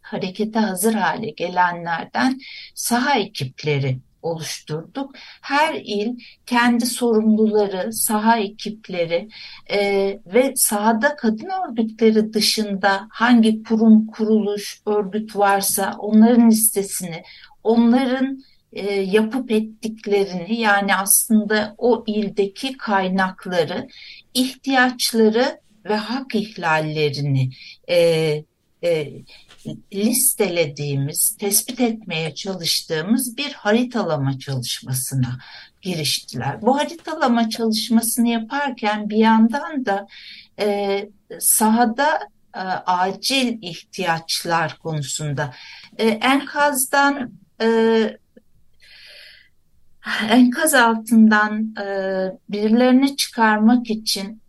harekete 0.00 0.58
hazır 0.58 0.94
hale 0.94 1.30
gelenlerden 1.30 2.38
saha 2.74 3.18
ekipleri 3.18 3.98
oluşturduk. 4.22 5.14
Her 5.40 5.74
il 5.74 6.18
kendi 6.46 6.86
sorumluları, 6.86 7.92
saha 7.92 8.38
ekipleri 8.38 9.28
e, 9.70 9.78
ve 10.26 10.52
sahada 10.56 11.16
kadın 11.16 11.48
örgütleri 11.68 12.32
dışında 12.32 13.08
hangi 13.10 13.62
kurum, 13.62 14.06
kuruluş, 14.06 14.82
örgüt 14.86 15.36
varsa 15.36 15.94
onların 15.98 16.50
listesini, 16.50 17.22
onların 17.64 18.42
e, 18.72 18.94
yapıp 18.94 19.50
ettiklerini 19.50 20.60
yani 20.60 20.94
aslında 20.94 21.74
o 21.78 22.04
ildeki 22.06 22.76
kaynakları, 22.76 23.88
ihtiyaçları 24.34 25.60
ve 25.84 25.94
hak 25.94 26.34
ihlallerini 26.34 27.50
e, 27.88 27.96
e, 28.84 29.12
listelediğimiz, 29.92 31.36
tespit 31.36 31.80
etmeye 31.80 32.34
çalıştığımız 32.34 33.36
bir 33.36 33.52
haritalama 33.52 34.38
çalışmasına 34.38 35.38
giriştiler. 35.82 36.62
Bu 36.62 36.78
haritalama 36.78 37.50
çalışmasını 37.50 38.28
yaparken 38.28 39.10
bir 39.10 39.16
yandan 39.16 39.86
da 39.86 40.06
e, 40.60 41.08
sahada 41.38 42.20
e, 42.54 42.58
acil 42.86 43.58
ihtiyaçlar 43.62 44.78
konusunda 44.78 45.54
e, 45.98 46.08
enkazdan 46.08 47.32
e, 47.62 47.68
enkaz 50.30 50.74
altından 50.74 51.74
e, 51.76 51.86
birilerini 52.48 53.16
çıkarmak 53.16 53.90
için 53.90 54.42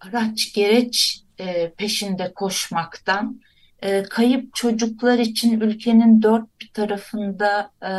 araç 0.00 0.52
gereç 0.52 1.22
e, 1.38 1.70
peşinde 1.70 2.32
koşmaktan 2.34 3.40
e, 3.84 4.02
kayıp 4.02 4.54
çocuklar 4.54 5.18
için 5.18 5.60
ülkenin 5.60 6.22
dört 6.22 6.60
bir 6.60 6.68
tarafında 6.68 7.70
e, 7.82 7.90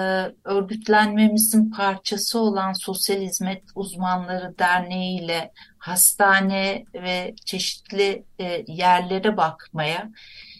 örgütlenmemizin 0.43 1.71
parçası 1.71 2.39
olan 2.39 2.73
Sosyal 2.73 3.21
Hizmet 3.21 3.63
Uzmanları 3.75 4.59
Derneği 4.59 5.21
ile 5.21 5.51
hastane 5.77 6.85
ve 6.93 7.35
çeşitli 7.45 8.23
e, 8.39 8.63
yerlere 8.67 9.37
bakmaya, 9.37 10.09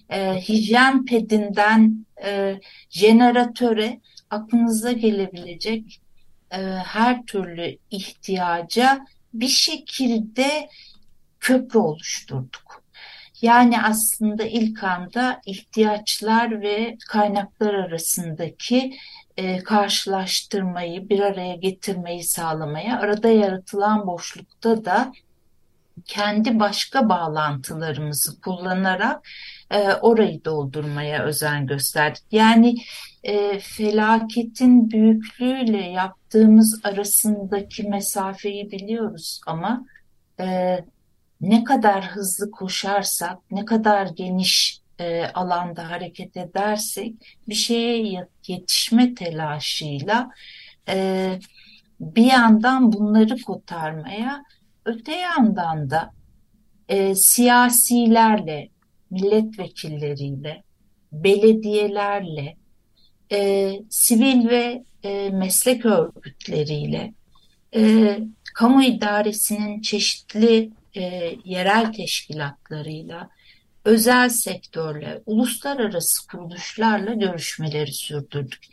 e, 0.10 0.42
hijyen 0.42 1.06
pedinden 1.06 2.06
e, 2.26 2.60
jeneratöre 2.90 4.00
aklınıza 4.30 4.92
gelebilecek 4.92 6.02
her 6.86 7.26
türlü 7.26 7.78
ihtiyaca 7.92 9.06
bir 9.34 9.48
şekilde 9.48 10.70
köprü 11.40 11.80
oluşturduk. 11.80 12.85
Yani 13.46 13.82
aslında 13.82 14.44
ilk 14.44 14.84
anda 14.84 15.42
ihtiyaçlar 15.46 16.62
ve 16.62 16.98
kaynaklar 17.08 17.74
arasındaki 17.74 18.98
e, 19.38 19.58
karşılaştırmayı, 19.58 21.10
bir 21.10 21.20
araya 21.20 21.56
getirmeyi 21.56 22.24
sağlamaya, 22.24 23.00
arada 23.00 23.28
yaratılan 23.28 24.08
boşlukta 24.08 24.86
da 24.86 25.12
kendi 26.06 26.60
başka 26.60 27.10
bağlantılarımızı 27.10 28.42
kullanarak 28.42 29.28
e, 29.72 29.94
orayı 29.94 30.46
doldurmaya 30.46 31.24
özen 31.24 31.68
gösterdik. 31.68 32.24
Yani 32.32 32.76
e, 33.24 33.60
felaketin 33.60 34.92
büyüklüğüyle 34.92 35.90
yaptığımız 35.90 36.82
arasındaki 36.84 37.84
mesafeyi 37.84 38.72
biliyoruz 38.72 39.42
ama 39.48 39.86
e, 40.40 40.78
ne 41.50 41.64
kadar 41.64 42.06
hızlı 42.06 42.52
koşarsak, 42.52 43.38
ne 43.52 43.66
kadar 43.66 44.08
geniş 44.08 44.82
e, 45.00 45.26
alanda 45.26 45.92
hareket 45.92 46.38
edersek 46.38 47.14
bir 47.50 47.56
şeye 47.56 48.28
yetişme 48.48 49.16
telaşıyla 49.16 50.32
e, 50.90 51.40
bir 52.00 52.26
yandan 52.26 52.94
bunları 52.94 53.42
kotarmaya, 53.42 54.44
öte 54.86 55.16
yandan 55.16 55.90
da 55.90 56.12
e, 56.90 57.16
siyasilerle, 57.16 58.70
milletvekilleriyle, 59.12 60.64
belediyelerle, 61.12 62.58
e, 63.32 63.72
sivil 63.90 64.50
ve 64.50 64.84
e, 65.04 65.30
meslek 65.30 65.86
örgütleriyle, 65.86 67.14
e, 67.76 68.20
kamu 68.54 68.84
idaresinin 68.84 69.82
çeşitli 69.82 70.72
e, 70.98 71.36
yerel 71.46 71.94
teşkilatlarıyla, 71.94 73.30
özel 73.86 74.30
sektörle, 74.30 75.22
uluslararası 75.26 76.28
kuruluşlarla 76.28 77.14
görüşmeleri 77.14 77.94
sürdürdük. 77.94 78.66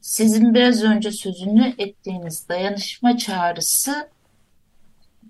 Sizin 0.00 0.54
biraz 0.54 0.82
önce 0.82 1.12
sözünü 1.12 1.74
ettiğiniz 1.78 2.48
dayanışma 2.48 3.18
çağrısı 3.18 4.08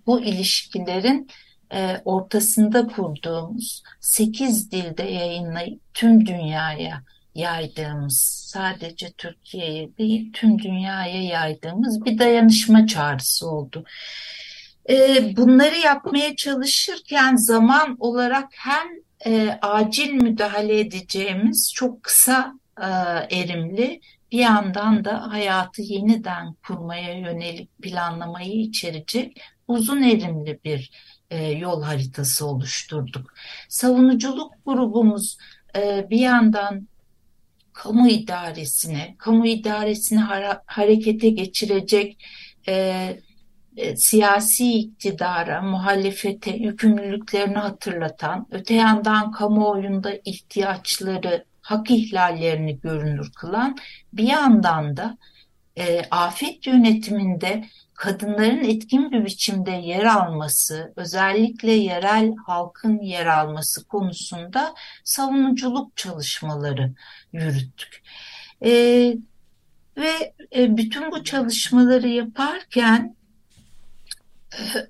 bu 0.07 0.21
ilişkilerin 0.21 1.29
e, 1.73 2.01
ortasında 2.05 2.87
kurduğumuz 2.87 3.83
8 4.01 4.71
dilde 4.71 5.03
yayınlayıp 5.03 5.95
tüm 5.95 6.27
dünyaya 6.27 7.03
yaydığımız, 7.35 8.47
sadece 8.53 9.13
Türkiye'ye 9.19 9.97
değil 9.99 10.33
tüm 10.33 10.59
dünyaya 10.59 11.23
yaydığımız 11.23 12.05
bir 12.05 12.19
dayanışma 12.19 12.87
çağrısı 12.87 13.51
oldu. 13.51 13.85
E, 14.91 15.37
bunları 15.37 15.79
yapmaya 15.79 16.37
çalışırken 16.37 17.37
zaman 17.37 17.97
olarak 17.99 18.49
hem 18.51 18.87
e, 19.27 19.59
acil 19.63 20.13
müdahale 20.13 20.81
edeceğimiz 20.81 21.73
çok 21.75 22.03
kısa 22.03 22.53
e, 22.81 22.87
erimli 23.37 24.01
bir 24.33 24.39
yandan 24.39 25.05
da 25.05 25.33
hayatı 25.33 25.83
yeniden 25.83 26.55
kurmaya 26.67 27.19
yönelik 27.19 27.83
planlamayı 27.83 28.61
içerecek 28.61 29.41
uzun 29.69 30.03
erimli 30.03 30.59
bir 30.65 30.91
e, 31.31 31.47
yol 31.47 31.83
haritası 31.83 32.47
oluşturduk. 32.47 33.35
Savunuculuk 33.69 34.53
grubumuz 34.67 35.39
bir 36.11 36.19
yandan 36.19 36.89
kamu 37.73 38.09
idaresine, 38.09 39.15
kamu 39.19 39.47
idaresini 39.47 40.21
harekete 40.67 41.29
geçirecek 41.29 42.25
e, 42.69 43.17
e, 43.77 43.97
siyasi 43.97 44.73
iktidara, 44.73 45.63
muhalefete 45.63 46.51
yükümlülüklerini 46.51 47.59
hatırlatan, 47.59 48.47
öte 48.51 48.75
yandan 48.75 49.33
kamuoyunda 49.33 50.13
ihtiyaçları 50.25 51.45
hak 51.61 51.91
ihlallerini 51.91 52.81
görünür 52.81 53.33
kılan 53.33 53.77
bir 54.13 54.29
yandan 54.29 54.97
da 54.97 55.19
e, 55.77 56.03
afet 56.11 56.67
yönetiminde 56.67 57.65
kadınların 57.95 58.65
etkin 58.65 59.11
bir 59.11 59.25
biçimde 59.25 59.71
yer 59.71 60.05
alması, 60.05 60.93
özellikle 60.97 61.73
yerel 61.73 62.35
halkın 62.47 62.99
yer 62.99 63.27
alması 63.27 63.89
konusunda 63.89 64.75
savunuculuk 65.05 65.97
çalışmaları 65.97 66.93
yürüttük. 67.33 68.03
E, 68.65 68.71
ve 69.97 70.35
e, 70.57 70.77
bütün 70.77 71.11
bu 71.11 71.25
çalışmaları 71.25 72.09
yaparken 72.09 73.17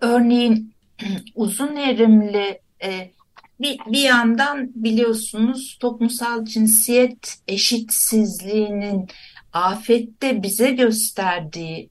örneğin 0.01 0.75
uzun 1.35 1.77
erimli 1.77 2.61
e, 2.83 3.11
bir, 3.61 3.79
bir 3.87 4.03
yandan 4.03 4.71
biliyorsunuz 4.75 5.77
toplumsal 5.81 6.45
cinsiyet 6.45 7.37
eşitsizliğinin 7.49 9.09
afette 9.53 10.43
bize 10.43 10.71
gösterdiği 10.71 11.91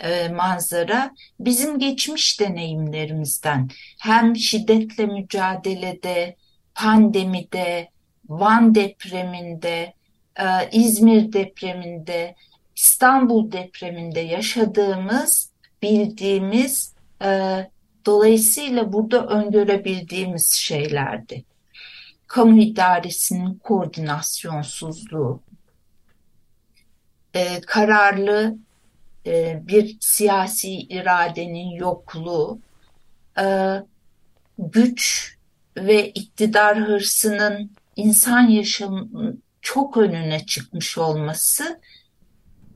e, 0.00 0.28
manzara 0.28 1.10
bizim 1.40 1.78
geçmiş 1.78 2.40
deneyimlerimizden. 2.40 3.68
Hem 3.98 4.36
şiddetle 4.36 5.06
mücadelede, 5.06 6.36
pandemide, 6.74 7.88
Van 8.28 8.74
depreminde, 8.74 9.94
e, 10.36 10.44
İzmir 10.72 11.32
depreminde, 11.32 12.34
İstanbul 12.76 13.52
depreminde 13.52 14.20
yaşadığımız, 14.20 15.50
bildiğimiz, 15.82 16.93
e, 17.22 17.60
dolayısıyla 18.06 18.92
burada 18.92 19.26
öngörebildiğimiz 19.26 20.52
şeylerdi. 20.52 21.44
Kamu 22.26 22.60
idaresinin 22.60 23.54
koordinasyonsuzluğu, 23.54 25.40
e, 27.34 27.60
kararlı 27.60 28.56
e, 29.26 29.62
bir 29.66 29.96
siyasi 30.00 30.70
iradenin 30.70 31.70
yokluğu, 31.70 32.58
e, 33.38 33.76
güç 34.58 35.34
ve 35.76 36.10
iktidar 36.10 36.78
hırsının 36.78 37.70
insan 37.96 38.48
yaşamının 38.48 39.42
çok 39.62 39.96
önüne 39.96 40.46
çıkmış 40.46 40.98
olması, 40.98 41.80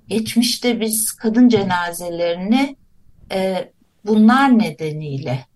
geçmişte 0.09 0.81
biz 0.81 1.13
kadın 1.13 1.49
cenazelerini 1.49 2.77
e, 3.33 3.73
bunlar 4.05 4.59
nedeniyle 4.59 5.47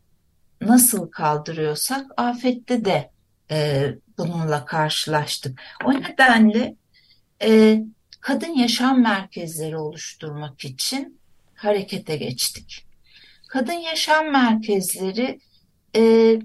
nasıl 0.61 1.11
kaldırıyorsak 1.11 2.06
afette 2.16 2.84
de 2.84 3.11
e, 3.50 3.88
bununla 4.18 4.64
karşılaştık. 4.64 5.61
O 5.84 5.92
nedenle 5.92 6.76
e, 7.42 7.82
kadın 8.20 8.58
yaşam 8.58 9.02
merkezleri 9.02 9.76
oluşturmak 9.76 10.64
için 10.64 11.20
harekete 11.54 12.16
geçtik. 12.16 12.87
Kadın 13.49 13.72
yaşam 13.72 14.30
merkezleri 14.30 15.40
e, 15.96 16.38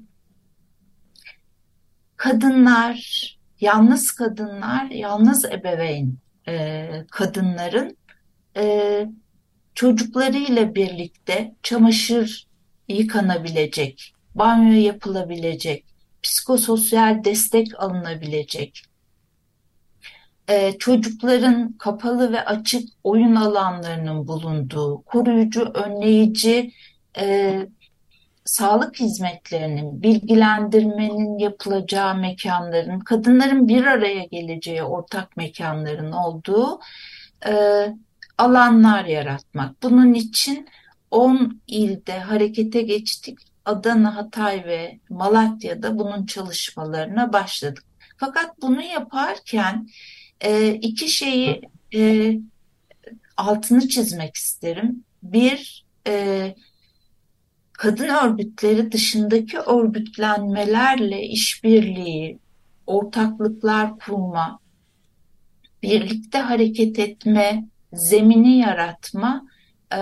kadınlar, 2.17 3.37
yalnız 3.59 4.11
kadınlar, 4.11 4.85
yalnız 4.85 5.45
ebeveyn 5.45 6.17
e, 6.47 6.89
kadınların 7.11 7.97
e, 8.57 9.05
çocuklarıyla 9.77 10.75
birlikte 10.75 11.55
çamaşır 11.63 12.47
yıkanabilecek, 12.87 14.13
banyo 14.35 14.73
yapılabilecek, 14.73 15.85
psikososyal 16.23 17.23
destek 17.23 17.79
alınabilecek, 17.79 18.83
e, 20.49 20.77
çocukların 20.77 21.73
kapalı 21.73 22.31
ve 22.31 22.45
açık 22.45 22.89
oyun 23.03 23.35
alanlarının 23.35 24.27
bulunduğu, 24.27 25.01
koruyucu, 25.01 25.63
önleyici 25.63 26.71
e, 27.19 27.57
sağlık 28.45 28.99
hizmetlerinin, 28.99 30.03
bilgilendirmenin 30.03 31.37
yapılacağı 31.37 32.15
mekanların, 32.15 32.99
kadınların 32.99 33.67
bir 33.67 33.85
araya 33.85 34.23
geleceği 34.23 34.83
ortak 34.83 35.37
mekanların 35.37 36.11
olduğu 36.11 36.79
e, 37.47 37.53
alanlar 38.37 39.05
yaratmak. 39.05 39.83
Bunun 39.83 40.13
için 40.13 40.67
10 41.11 41.61
ilde 41.67 42.19
harekete 42.19 42.81
geçtik. 42.81 43.39
Adana, 43.65 44.15
Hatay 44.15 44.65
ve 44.65 44.99
Malatya'da 45.09 45.99
bunun 45.99 46.25
çalışmalarına 46.25 47.33
başladık. 47.33 47.83
Fakat 48.17 48.61
bunu 48.61 48.81
yaparken 48.81 49.87
e, 50.41 50.73
iki 50.73 51.09
şeyi 51.09 51.61
e, 51.95 52.33
altını 53.37 53.87
çizmek 53.87 54.35
isterim. 54.35 55.03
Bir, 55.23 55.85
e, 56.07 56.55
kadın 57.73 58.09
örgütleri 58.09 58.91
dışındaki 58.91 59.59
örgütlenmelerle 59.59 61.21
işbirliği, 61.21 62.39
ortaklıklar 62.87 63.99
kurma, 63.99 64.59
birlikte 65.83 66.37
hareket 66.37 66.99
etme, 66.99 67.67
zemini 67.97 68.57
yaratma 68.57 69.45
e, 69.93 69.99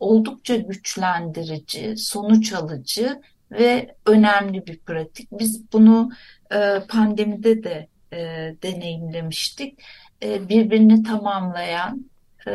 oldukça 0.00 0.56
güçlendirici, 0.56 1.96
sonuç 1.96 2.52
alıcı 2.52 3.20
ve 3.50 3.94
önemli 4.06 4.66
bir 4.66 4.78
pratik. 4.78 5.28
Biz 5.32 5.72
bunu 5.72 6.10
e, 6.54 6.80
pandemide 6.88 7.64
de 7.64 7.88
e, 8.12 8.18
deneyimlemiştik. 8.62 9.78
E, 10.22 10.48
birbirini 10.48 11.02
tamamlayan 11.02 12.10
e, 12.46 12.52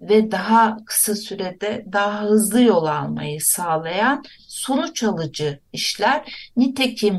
ve 0.00 0.30
daha 0.30 0.84
kısa 0.84 1.14
sürede 1.14 1.86
daha 1.92 2.22
hızlı 2.22 2.62
yol 2.62 2.84
almayı 2.84 3.40
sağlayan 3.40 4.24
sonuç 4.38 5.02
alıcı 5.02 5.60
işler. 5.72 6.50
Nitekim 6.56 7.18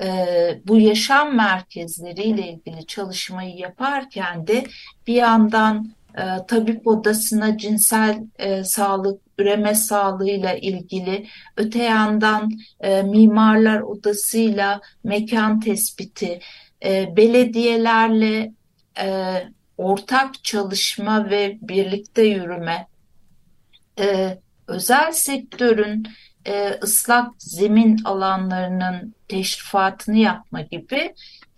e, 0.00 0.60
bu 0.66 0.78
yaşam 0.78 1.36
merkezleriyle 1.36 2.48
ilgili 2.48 2.86
çalışmayı 2.86 3.56
yaparken 3.56 4.46
de 4.46 4.64
bir 5.06 5.14
yandan 5.14 5.94
e, 6.18 6.46
tabip 6.48 6.86
odasına 6.86 7.58
cinsel 7.58 8.22
e, 8.38 8.64
sağlık, 8.64 9.20
üreme 9.38 9.74
sağlığıyla 9.74 10.54
ilgili, 10.54 11.26
öte 11.56 11.82
yandan 11.82 12.50
e, 12.80 13.02
mimarlar 13.02 13.80
odasıyla 13.80 14.80
mekan 15.04 15.60
tespiti, 15.60 16.40
e, 16.84 17.16
belediyelerle 17.16 18.52
e, 19.00 19.34
ortak 19.78 20.44
çalışma 20.44 21.30
ve 21.30 21.58
birlikte 21.62 22.22
yürüme, 22.22 22.86
e, 23.98 24.38
özel 24.68 25.12
sektörün 25.12 26.06
e, 26.46 26.78
ıslak 26.82 27.32
zemin 27.38 27.98
alanlarının 28.04 29.14
teşrifatını 29.28 30.16
yapma 30.16 30.60
gibi 30.60 31.14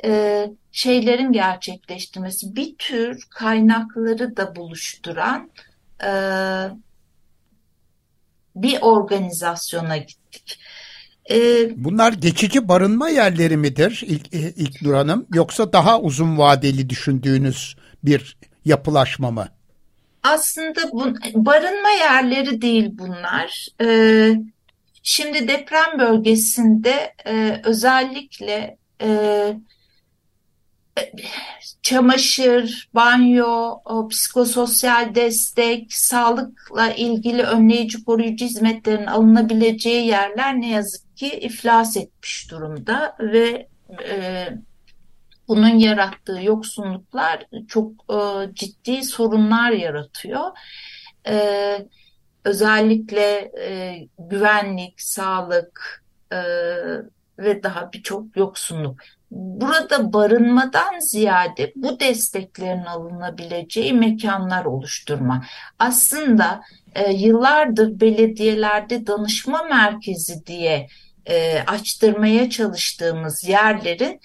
e, 0.06 0.44
şeylerin 0.72 1.32
gerçekleştirmesi, 1.32 2.56
bir 2.56 2.74
tür 2.78 3.26
kaynakları 3.30 4.36
da 4.36 4.56
buluşturan 4.56 5.50
e, 6.04 6.10
bir 8.56 8.78
organizasyona 8.80 9.96
gittik. 9.96 10.58
E, 11.30 11.36
Bunlar 11.84 12.12
geçici 12.12 12.68
barınma 12.68 13.08
yerleri 13.08 13.56
midir 13.56 14.02
İlk, 14.06 14.34
e, 14.34 14.38
İlknur 14.38 14.94
Hanım 14.94 15.26
yoksa 15.34 15.72
daha 15.72 16.00
uzun 16.00 16.38
vadeli 16.38 16.90
düşündüğünüz 16.90 17.76
bir 18.04 18.36
yapılaşma 18.64 19.30
mı? 19.30 19.48
Aslında 20.22 20.92
bu, 20.92 21.14
barınma 21.34 21.90
yerleri 21.90 22.62
değil 22.62 22.90
bunlar. 22.92 23.68
Ee, 23.82 24.34
şimdi 25.02 25.48
deprem 25.48 25.98
bölgesinde 25.98 27.14
e, 27.26 27.60
özellikle 27.64 28.76
e, 29.02 29.08
çamaşır, 31.82 32.88
banyo, 32.94 33.78
psikososyal 34.10 35.14
destek, 35.14 35.94
sağlıkla 35.94 36.92
ilgili 36.92 37.42
önleyici 37.42 38.04
koruyucu 38.04 38.44
hizmetlerin 38.44 39.06
alınabileceği 39.06 40.06
yerler 40.06 40.60
ne 40.60 40.70
yazık 40.70 41.16
ki 41.16 41.26
iflas 41.26 41.96
etmiş 41.96 42.50
durumda 42.50 43.16
ve 43.20 43.68
e, 44.08 44.48
bunun 45.48 45.78
yarattığı 45.78 46.42
yoksunluklar 46.42 47.46
çok 47.68 47.92
e, 48.10 48.54
ciddi 48.54 49.02
sorunlar 49.02 49.70
yaratıyor. 49.70 50.44
E, 51.28 51.36
özellikle 52.44 53.52
e, 53.60 53.98
güvenlik, 54.18 55.00
sağlık 55.00 56.04
e, 56.32 56.38
ve 57.38 57.62
daha 57.62 57.92
birçok 57.92 58.36
yoksunluk. 58.36 58.96
Burada 59.36 60.12
barınmadan 60.12 60.98
ziyade 61.00 61.72
bu 61.76 62.00
desteklerin 62.00 62.84
alınabileceği 62.84 63.92
mekanlar 63.92 64.64
oluşturma. 64.64 65.44
Aslında 65.78 66.60
e, 66.94 67.12
yıllardır 67.12 68.00
belediyelerde 68.00 69.06
danışma 69.06 69.62
merkezi 69.62 70.46
diye 70.46 70.88
e, 71.26 71.60
açtırmaya 71.66 72.50
çalıştığımız 72.50 73.48
yerlerin 73.48 74.20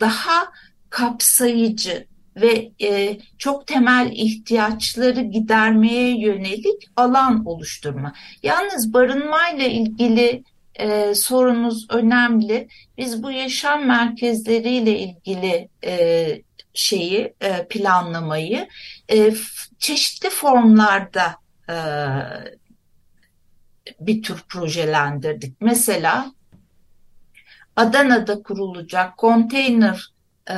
daha 0.00 0.52
kapsayıcı 0.90 2.06
ve 2.36 2.72
e, 2.82 3.18
çok 3.38 3.66
temel 3.66 4.10
ihtiyaçları 4.12 5.20
gidermeye 5.20 6.20
yönelik 6.20 6.90
alan 6.96 7.46
oluşturma. 7.46 8.12
Yalnız 8.42 8.92
barınmayla 8.92 9.66
ilgili 9.66 10.44
e, 10.78 11.14
sorunuz 11.14 11.86
önemli. 11.90 12.68
Biz 12.98 13.22
bu 13.22 13.30
yaşam 13.30 13.86
merkezleriyle 13.86 14.98
ilgili 14.98 15.68
e, 15.84 16.26
şeyi 16.74 17.34
e, 17.40 17.66
planlamayı 17.68 18.68
e, 19.12 19.34
çeşitli 19.78 20.30
formlarda 20.30 21.36
e, 21.68 21.76
bir 24.00 24.22
tür 24.22 24.42
projelendirdik. 24.48 25.60
Mesela 25.60 26.32
Adana'da 27.76 28.42
kurulacak 28.42 29.16
konteyner 29.16 30.10
e, 30.50 30.56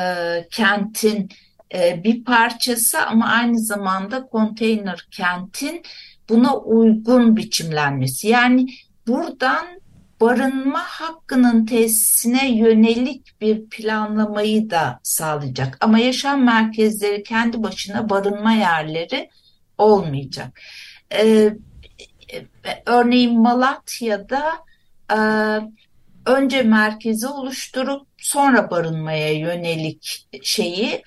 kentin 0.51 1.29
e, 1.75 2.05
bir 2.05 2.25
parçası 2.25 3.07
ama 3.07 3.27
aynı 3.27 3.59
zamanda 3.59 4.27
konteyner 4.27 5.07
kentin 5.11 5.83
buna 6.29 6.57
uygun 6.57 7.37
biçimlenmesi. 7.37 8.29
Yani 8.29 8.67
buradan 9.07 9.67
barınma 10.21 10.79
hakkının 10.79 11.67
tesisine 11.67 12.57
yönelik 12.57 13.41
bir 13.41 13.69
planlamayı 13.69 14.71
da 14.71 15.01
sağlayacak. 15.03 15.77
Ama 15.81 15.99
yaşam 15.99 16.45
merkezleri 16.45 17.23
kendi 17.23 17.63
başına 17.63 18.11
barınma 18.11 18.53
yerleri 18.53 19.31
olmayacak. 19.79 20.61
Ee, 21.13 21.57
örneğin 22.87 23.41
Malatya'da 23.41 24.53
e, 25.13 25.19
önce 26.27 26.63
merkezi 26.63 27.27
oluşturup 27.27 28.07
sonra 28.17 28.71
barınmaya 28.71 29.33
yönelik 29.33 30.29
şeyi 30.43 31.03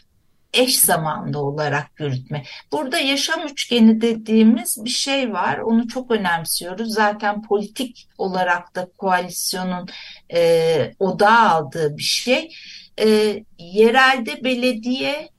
eş 0.53 0.79
zamanlı 0.79 1.39
olarak 1.39 1.99
yürütme. 1.99 2.43
Burada 2.71 2.99
yaşam 2.99 3.47
üçgeni 3.47 4.01
dediğimiz 4.01 4.85
bir 4.85 4.89
şey 4.89 5.33
var. 5.33 5.57
Onu 5.57 5.87
çok 5.87 6.11
önemsiyoruz. 6.11 6.93
Zaten 6.93 7.41
politik 7.41 8.07
olarak 8.17 8.75
da 8.75 8.87
koalisyonun 8.97 9.87
e, 10.33 10.93
odağa 10.99 11.49
aldığı 11.49 11.97
bir 11.97 12.03
şey. 12.03 12.53
E, 12.99 13.39
yerelde 13.57 14.43
belediye, 14.43 15.29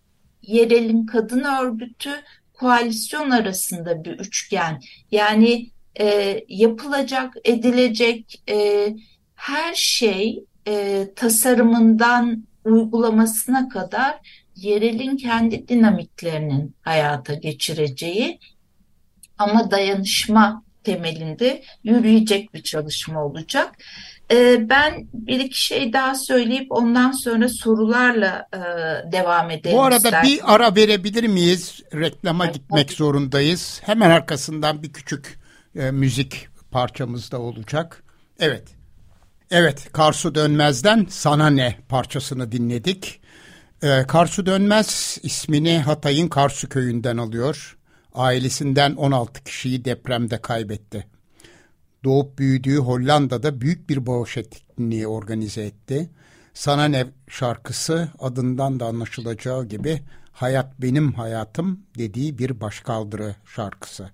yerelin 0.42 1.06
kadın 1.06 1.44
örgütü, 1.44 2.10
koalisyon 2.52 3.30
arasında 3.30 4.04
bir 4.04 4.18
üçgen. 4.18 4.80
Yani 5.10 5.70
e, 6.00 6.40
yapılacak, 6.48 7.34
edilecek 7.44 8.42
e, 8.48 8.88
her 9.34 9.74
şey 9.74 10.44
e, 10.68 11.06
tasarımından 11.16 12.44
uygulamasına 12.64 13.68
kadar 13.68 14.41
yerelin 14.62 15.16
kendi 15.16 15.68
dinamiklerinin 15.68 16.74
hayata 16.82 17.34
geçireceği 17.34 18.38
ama 19.38 19.70
dayanışma 19.70 20.64
temelinde 20.84 21.62
yürüyecek 21.84 22.54
bir 22.54 22.62
çalışma 22.62 23.24
olacak. 23.24 23.74
Ee, 24.32 24.68
ben 24.68 25.08
bir 25.12 25.40
iki 25.40 25.60
şey 25.60 25.92
daha 25.92 26.14
söyleyip 26.14 26.72
ondan 26.72 27.12
sonra 27.12 27.48
sorularla 27.48 28.48
e, 28.54 28.58
devam 29.12 29.50
edelim. 29.50 29.76
Bu 29.76 29.82
arada 29.82 29.96
istersen. 29.96 30.22
bir 30.22 30.54
ara 30.54 30.76
verebilir 30.76 31.24
miyiz? 31.24 31.80
Reklama 31.94 32.44
evet, 32.44 32.54
gitmek 32.54 32.92
zorundayız. 32.92 33.80
Hemen 33.84 34.10
arkasından 34.10 34.82
bir 34.82 34.92
küçük 34.92 35.38
e, 35.76 35.90
müzik 35.90 36.48
parçamız 36.70 37.32
da 37.32 37.40
olacak. 37.40 38.04
Evet. 38.40 38.64
Evet, 39.50 39.92
Karsu 39.92 40.34
Dönmez'den 40.34 41.06
Sana 41.10 41.50
Ne 41.50 41.76
parçasını 41.88 42.52
dinledik. 42.52 43.21
Ee, 43.82 44.04
Karsu 44.08 44.46
Dönmez 44.46 45.18
ismini 45.22 45.78
Hatay'ın 45.78 46.28
Karsu 46.28 46.68
köyünden 46.68 47.16
alıyor. 47.16 47.76
Ailesinden 48.14 48.94
16 48.94 49.44
kişiyi 49.44 49.84
depremde 49.84 50.40
kaybetti. 50.40 51.06
Doğup 52.04 52.38
büyüdüğü 52.38 52.76
Hollanda'da 52.76 53.60
büyük 53.60 53.90
bir 53.90 54.06
bağış 54.06 54.36
etkinliği 54.36 55.06
organize 55.06 55.62
etti. 55.62 56.10
Sana 56.54 56.84
ne 56.84 57.06
şarkısı 57.28 58.08
adından 58.18 58.80
da 58.80 58.86
anlaşılacağı 58.86 59.64
gibi 59.64 60.02
hayat 60.32 60.80
benim 60.80 61.12
hayatım 61.12 61.80
dediği 61.98 62.38
bir 62.38 62.60
başkaldırı 62.60 63.36
şarkısı. 63.46 64.10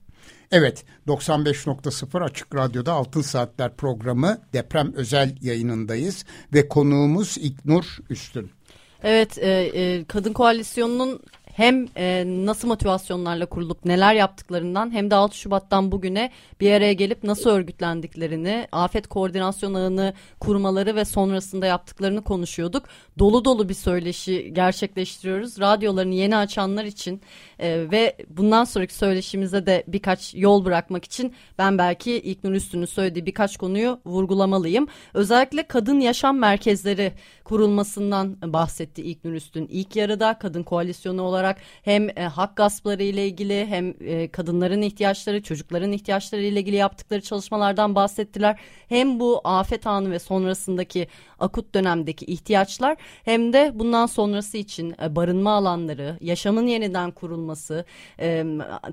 Evet 0.51 0.85
95.0 1.07 2.25
Açık 2.25 2.55
Radyo'da 2.55 2.93
Altın 2.93 3.23
Saatler 3.23 3.77
programı 3.77 4.39
deprem 4.53 4.93
özel 4.93 5.37
yayınındayız 5.41 6.25
ve 6.55 6.69
konuğumuz 6.69 7.39
İknur 7.39 7.85
Üstün. 8.11 8.58
Evet, 9.03 9.39
e, 9.39 9.49
e, 9.51 10.05
Kadın 10.05 10.33
Koalisyonu'nun 10.33 11.21
hem 11.59 11.87
e, 11.97 12.25
nasıl 12.27 12.69
motivasyonlarla 12.69 13.47
kurulup 13.47 13.85
neler 13.85 14.15
yaptıklarından 14.15 14.93
hem 14.93 15.11
de 15.11 15.15
6 15.15 15.39
Şubat'tan 15.39 15.93
bugüne 15.93 16.31
bir 16.61 16.73
araya 16.73 16.93
gelip 16.93 17.25
nasıl 17.25 17.51
örgütlendiklerini, 17.51 18.69
afet 18.73 19.07
koordinasyon 19.07 19.75
ağını 19.75 20.15
kurmaları 20.41 20.97
ve 20.97 21.05
sonrasında 21.05 21.67
yaptıklarını 21.67 22.25
konuşuyorduk. 22.25 22.85
Dolu 23.19 23.45
dolu 23.45 23.69
bir 23.69 23.75
söyleşi 23.75 24.55
gerçekleştiriyoruz. 24.55 25.61
Radyolarını 25.61 26.15
yeni 26.15 26.37
açanlar 26.37 26.85
için 26.85 27.21
e, 27.59 27.91
ve 27.91 28.17
bundan 28.29 28.65
sonraki 28.65 28.95
söyleşimize 28.95 29.67
de 29.67 29.85
birkaç 29.87 30.35
yol 30.35 30.65
bırakmak 30.65 31.05
için 31.05 31.35
ben 31.59 31.79
belki 31.79 32.13
İlknur 32.13 32.53
Üstün'ün 32.53 32.85
söylediği 32.85 33.27
birkaç 33.27 33.57
konuyu 33.57 34.01
vurgulamalıyım. 34.07 34.89
Özellikle 35.15 35.63
kadın 35.63 36.01
yaşam 36.01 36.39
merkezleri 36.39 37.13
kurulmasından 37.45 38.37
bahsetti 38.53 39.03
İlknur 39.03 39.33
Üstün. 39.33 39.67
İlk 39.71 39.97
yarıda 39.97 40.39
kadın 40.39 40.63
koalisyonu 40.63 41.23
olarak 41.23 41.59
hem 41.83 42.09
e, 42.19 42.23
hak 42.23 42.57
gaspları 42.57 43.03
ile 43.03 43.27
ilgili 43.27 43.67
hem 43.67 43.95
e, 44.01 44.29
kadınların 44.29 44.83
ihtiyaçları, 44.83 45.43
çocukların 45.43 45.93
ihtiyaçları 45.93 46.43
ile 46.43 46.61
ilgili 46.61 46.77
yaptıkları 46.77 47.21
çalışmalardan 47.21 47.95
bahsettiler. 47.95 48.61
Hem 48.89 49.21
bu 49.21 49.41
afet 49.45 49.87
anı 49.87 50.11
ve 50.11 50.19
sonrasındaki 50.19 51.09
akut 51.39 51.75
dönemdeki 51.75 52.25
ihtiyaçlar 52.25 52.97
hem 53.25 53.53
de 53.53 53.73
bundan 53.75 54.07
sonrası 54.07 54.57
için 54.59 54.95
e, 55.03 55.17
barınma 55.17 55.53
alanları, 55.53 56.19
yaşamın 56.21 56.67
yeniden 56.67 57.11
kurulması, 57.11 57.85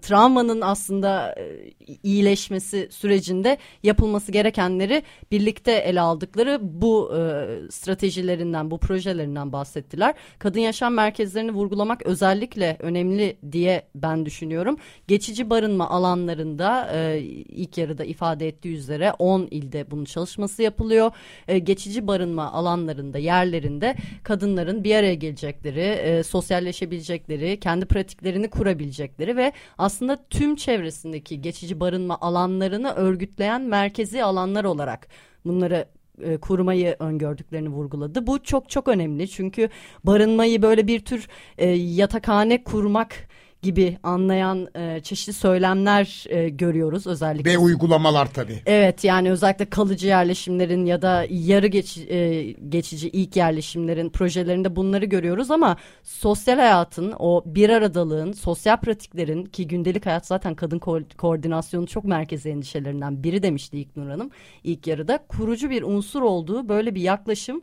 travmanın 0.02 0.62
aslında 0.62 1.36
e, 1.40 1.74
iyileşmesi 2.04 2.88
sürecinde 2.92 3.58
yapılması 3.84 4.32
gerekenleri 4.32 5.04
birlikte 5.32 5.72
ele 5.72 6.02
aldıkları 6.02 6.60
bu 6.62 7.12
e, 7.16 7.22
stratejilerin 7.72 8.46
projelerinden, 8.46 8.72
bu 8.72 8.78
projelerinden 8.78 9.52
bahsettiler. 9.52 10.16
Kadın 10.40 10.60
yaşam 10.60 10.94
merkezlerini 10.94 11.52
vurgulamak 11.52 12.02
özellikle 12.02 12.78
önemli 12.80 13.38
diye 13.52 13.88
ben 13.96 14.26
düşünüyorum. 14.26 14.78
Geçici 15.08 15.50
barınma 15.50 15.90
alanlarında 15.90 16.92
ilk 17.50 17.78
yarıda 17.78 18.04
ifade 18.04 18.48
ettiği 18.48 18.76
üzere 18.76 19.14
10 19.20 19.48
ilde 19.52 19.92
bunun 19.92 20.06
çalışması 20.06 20.62
yapılıyor. 20.64 21.12
Geçici 21.64 22.08
barınma 22.36 22.52
alanlarında, 22.52 23.18
yerlerinde 23.18 23.96
kadınların 24.24 24.84
bir 24.84 24.96
araya 24.96 25.16
gelecekleri, 25.16 25.80
e, 25.80 26.24
sosyalleşebilecekleri, 26.24 27.60
kendi 27.60 27.86
pratiklerini 27.86 28.50
kurabilecekleri 28.50 29.36
ve 29.36 29.52
aslında 29.78 30.18
tüm 30.30 30.56
çevresindeki 30.56 31.42
geçici 31.42 31.80
barınma 31.80 32.18
alanlarını 32.22 32.94
örgütleyen 32.94 33.62
merkezi 33.62 34.24
alanlar 34.24 34.64
olarak 34.64 35.08
bunları 35.46 35.86
e, 36.22 36.38
kurmayı 36.38 36.96
öngördüklerini 37.00 37.70
vurguladı. 37.70 38.28
Bu 38.28 38.44
çok 38.44 38.70
çok 38.70 38.88
önemli 38.88 39.28
çünkü 39.28 39.70
barınmayı 40.04 40.62
böyle 40.62 40.88
bir 40.88 41.00
tür 41.00 41.28
e, 41.58 41.70
yatakhane 41.70 42.64
kurmak 42.64 43.16
gibi 43.66 43.98
anlayan 44.04 44.68
e, 44.76 45.00
çeşitli 45.00 45.34
söylemler 45.34 46.26
e, 46.30 46.50
görüyoruz 46.50 47.08
özellikle. 47.08 47.52
Ve 47.52 47.58
uygulamalar 47.58 48.34
tabii. 48.34 48.62
Evet 48.66 49.04
yani 49.04 49.32
özellikle 49.32 49.66
kalıcı 49.66 50.08
yerleşimlerin 50.08 50.86
ya 50.86 51.02
da 51.02 51.26
yarı 51.30 51.68
geç, 51.68 51.98
e, 51.98 52.44
geçici 52.70 53.10
ilk 53.10 53.36
yerleşimlerin 53.36 54.10
projelerinde 54.10 54.76
bunları 54.76 55.06
görüyoruz 55.06 55.52
ama 55.52 55.78
sosyal 56.04 56.56
hayatın 56.56 57.14
o 57.20 57.44
bir 57.46 57.70
aradalığın, 57.70 58.32
sosyal 58.32 58.78
pratiklerin 58.78 59.46
ki 59.46 59.68
gündelik 59.68 60.06
hayat 60.06 60.28
zaten 60.28 60.56
kadın 60.56 60.80
ko- 60.80 61.16
koordinasyonu 61.18 61.88
çok 61.88 62.04
merkezi 62.06 62.50
endişelerinden 62.50 63.24
biri 63.24 63.44
demişti 63.44 63.78
İlknur 63.78 64.10
Hanım 64.10 64.30
ilk 64.64 64.88
yarıda. 64.88 65.20
Kurucu 65.30 65.70
bir 65.70 65.84
unsur 65.84 66.22
olduğu 66.22 66.70
böyle 66.70 66.96
bir 66.96 67.02
yaklaşım 67.02 67.62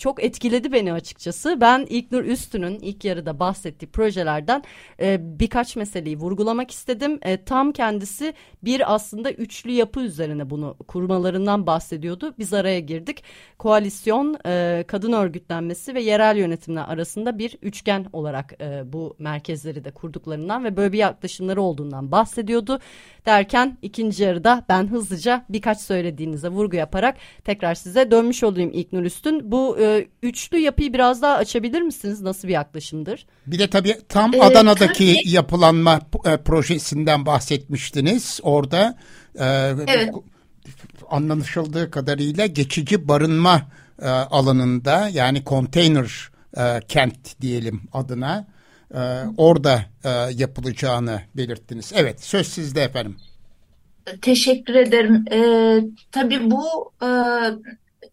çok 0.00 0.24
etkiledi 0.24 0.72
beni 0.72 0.92
açıkçası. 0.92 1.60
Ben 1.60 1.86
İlknur 1.88 2.24
Üstün'ün 2.24 2.78
ilk 2.78 3.04
yarıda 3.04 3.40
bahsettiği 3.40 3.90
projelerden 3.90 4.62
e, 5.00 5.18
birkaç 5.40 5.76
meseleyi 5.76 6.16
vurgulamak 6.16 6.70
istedim. 6.70 7.18
E, 7.22 7.44
tam 7.44 7.72
kendisi 7.72 8.34
bir 8.62 8.94
aslında 8.94 9.32
üçlü 9.32 9.70
yapı 9.70 10.00
üzerine 10.00 10.50
bunu 10.50 10.76
kurmalarından 10.88 11.66
bahsediyordu. 11.66 12.34
Biz 12.38 12.52
araya 12.52 12.80
girdik. 12.80 13.22
Koalisyon, 13.58 14.38
e, 14.46 14.84
kadın 14.88 15.12
örgütlenmesi 15.12 15.94
ve 15.94 16.02
yerel 16.02 16.36
yönetimler 16.36 16.84
arasında 16.88 17.38
bir 17.38 17.58
üçgen 17.62 18.06
olarak 18.12 18.54
e, 18.60 18.92
bu 18.92 19.16
merkezleri 19.18 19.84
de 19.84 19.90
kurduklarından 19.90 20.64
ve 20.64 20.76
böyle 20.76 20.92
bir 20.92 20.98
yaklaşımları 20.98 21.62
olduğundan 21.62 22.12
bahsediyordu. 22.12 22.78
Derken 23.26 23.78
ikinci 23.82 24.22
yarıda 24.22 24.64
ben 24.68 24.86
hızlıca 24.86 25.44
birkaç 25.48 25.80
söylediğinize 25.80 26.48
vurgu 26.48 26.76
yaparak 26.76 27.16
tekrar 27.44 27.74
size 27.74 28.10
dönmüş 28.10 28.44
olayım 28.44 28.70
İlknur 28.74 29.02
Üstün. 29.02 29.52
Bu 29.52 29.78
e, 29.78 29.89
e, 29.98 30.06
üçlü 30.22 30.58
yapıyı 30.58 30.92
biraz 30.92 31.22
daha 31.22 31.36
açabilir 31.36 31.82
misiniz? 31.82 32.20
Nasıl 32.20 32.48
bir 32.48 32.52
yaklaşımdır? 32.52 33.26
Bir 33.46 33.58
de 33.58 33.70
tabii 33.70 33.96
tam 34.08 34.34
ee, 34.34 34.40
Adana'daki 34.40 35.14
tabii. 35.14 35.30
yapılanma 35.34 36.00
e, 36.24 36.36
projesinden 36.36 37.26
bahsetmiştiniz. 37.26 38.40
Orada 38.42 38.98
e, 39.38 39.44
evet. 39.86 40.10
anlaşıldığı 41.10 41.90
kadarıyla 41.90 42.46
geçici 42.46 43.08
barınma 43.08 43.62
e, 44.02 44.08
alanında 44.08 45.08
yani 45.08 45.44
konteyner 45.44 46.30
e, 46.56 46.80
kent 46.88 47.40
diyelim 47.40 47.82
adına 47.92 48.46
e, 48.94 49.00
orada 49.36 49.84
e, 50.04 50.08
yapılacağını 50.34 51.20
belirttiniz. 51.36 51.92
Evet 51.94 52.24
söz 52.24 52.48
sizde 52.48 52.82
efendim. 52.82 53.16
Teşekkür 54.22 54.74
ederim. 54.74 55.24
Ee, 55.32 55.80
tabii 56.12 56.50
bu 56.50 56.92
e, 57.02 57.08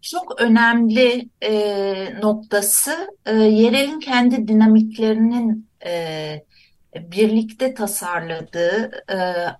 çok 0.02 0.41
önemli 0.41 1.30
e, 1.41 2.21
noktası 2.21 3.08
e, 3.26 3.36
yerelin 3.36 4.00
kendi 4.00 4.47
dinamiklerinin 4.47 5.69
e, 5.86 6.43
birlikte 6.95 7.73
tasarladığı, 7.73 8.91
e, 9.12 9.17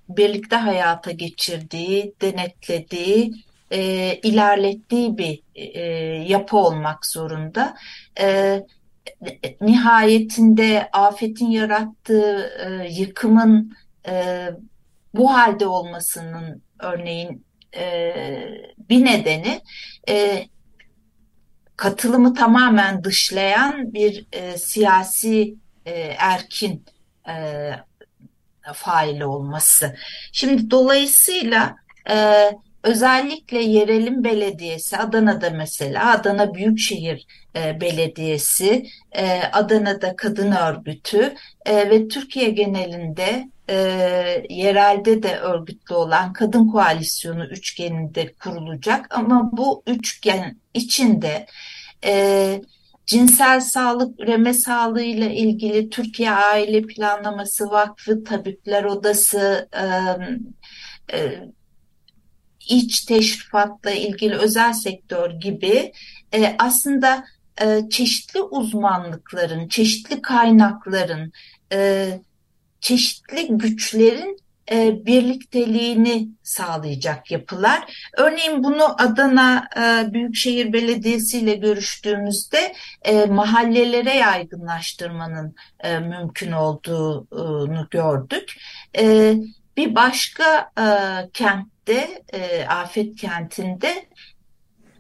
birlikte 0.10 0.56
hayata 0.56 1.12
geçirdiği, 1.12 2.14
denetlediği, 2.22 3.34
e, 3.72 4.14
ilerlettiği 4.16 5.18
bir 5.18 5.42
e, 5.56 5.82
yapı 6.28 6.58
olmak 6.58 7.06
zorunda. 7.06 7.76
E, 8.20 8.60
nihayetinde 9.62 10.90
afetin 10.94 11.52
yarattığı 11.52 12.52
e, 12.60 12.88
yıkımın 12.90 13.74
e, 14.08 14.48
bu 15.14 15.34
halde 15.34 15.68
olmasının 15.68 16.62
örneğin 16.80 17.47
e, 17.78 18.16
bir 18.90 19.06
nedeni 19.06 19.62
e, 20.10 20.46
katılımı 21.76 22.34
tamamen 22.34 23.04
dışlayan 23.04 23.94
bir 23.94 24.26
e, 24.32 24.58
siyasi 24.58 25.56
e, 25.86 25.92
erkin 26.18 26.86
e, 27.30 27.72
faili 28.74 29.26
olması. 29.26 29.96
Şimdi 30.32 30.72
dolayısıyla 30.72 31.76
e, 32.10 32.52
özellikle 32.88 33.60
yerelin 33.60 34.24
belediyesi 34.24 34.98
Adana'da 34.98 35.50
mesela 35.50 36.12
Adana 36.12 36.54
Büyükşehir 36.54 37.28
e, 37.56 37.82
Belediyesi, 37.82 38.86
e, 39.12 39.42
Adana'da 39.54 40.16
Kadın 40.16 40.52
Örgütü 40.52 41.36
e, 41.66 41.90
ve 41.90 42.08
Türkiye 42.08 42.50
genelinde 42.50 43.50
e, 43.70 43.76
yerelde 44.50 45.24
de 45.24 45.38
örgütlü 45.38 45.96
olan 45.96 46.34
Kadın 46.34 46.68
Koalisyonu 46.68 47.46
üçgeninde 47.46 48.34
kurulacak. 48.34 49.16
Ama 49.18 49.50
bu 49.54 49.84
üçgen 49.88 50.58
içinde 50.74 51.46
e, 52.06 52.62
cinsel 53.06 53.62
sağlık, 53.62 54.20
üreme 54.20 54.54
sağlığı 54.54 55.04
ile 55.04 55.36
ilgili 55.36 55.90
Türkiye 55.90 56.32
Aile 56.32 56.82
Planlaması 56.82 57.70
Vakfı, 57.70 58.24
Tabipler 58.24 58.84
Odası, 58.84 59.70
e, 59.74 59.84
e, 61.18 61.48
iç 62.70 63.06
teşrifatla 63.06 63.92
ilgili 63.92 64.36
özel 64.36 64.74
sektör 64.74 65.32
gibi 65.32 65.92
e, 66.34 66.56
aslında 66.60 67.26
e, 67.62 67.90
çeşitli 67.90 68.42
uzmanlıkların, 68.42 69.68
çeşitli 69.68 70.22
kaynakların, 70.22 71.32
e, 71.74 72.10
çeşitli 72.82 73.48
güçlerin 73.48 74.38
e, 74.72 75.06
birlikteliğini 75.06 76.28
sağlayacak 76.44 77.32
yapılar. 77.32 78.08
Örneğin 78.18 78.64
bunu 78.64 79.02
Adana 79.02 79.68
e, 79.78 80.14
Büyükşehir 80.14 80.74
Belediyesi 80.74 81.40
ile 81.40 81.54
görüştüğümüzde 81.54 82.74
e, 83.02 83.26
mahallelere 83.26 84.14
yaygınlaştırmanın 84.14 85.56
e, 85.80 86.00
mümkün 86.00 86.52
olduğunu 86.52 87.88
gördük. 87.92 88.58
E, 88.98 89.36
bir 89.78 89.96
başka 89.96 90.72
e, 90.78 90.88
kentte, 91.88 92.24
e, 92.34 92.66
afet 92.66 93.16
kentinde 93.16 94.06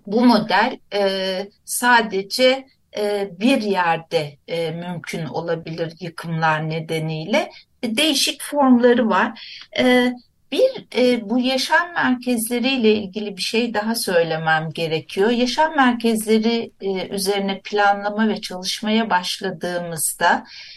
bu 0.07 0.25
model 0.25 0.79
e, 0.93 1.49
sadece 1.65 2.67
e, 2.97 3.29
bir 3.39 3.61
yerde 3.61 4.37
e, 4.47 4.71
mümkün 4.71 5.25
olabilir 5.25 5.93
yıkımlar 5.99 6.69
nedeniyle. 6.69 7.51
Değişik 7.83 8.43
formları 8.43 9.09
var. 9.09 9.41
E, 9.79 10.13
bir 10.51 10.87
e, 10.95 11.29
bu 11.29 11.39
yaşam 11.39 11.93
merkezleriyle 11.93 12.93
ilgili 12.93 13.37
bir 13.37 13.41
şey 13.41 13.73
daha 13.73 13.95
söylemem 13.95 14.69
gerekiyor. 14.73 15.29
Yaşam 15.29 15.75
merkezleri 15.75 16.71
e, 16.81 17.07
üzerine 17.07 17.61
planlama 17.63 18.27
ve 18.27 18.41
çalışmaya 18.41 19.09
başladığımızda 19.09 20.33
e, 20.35 20.76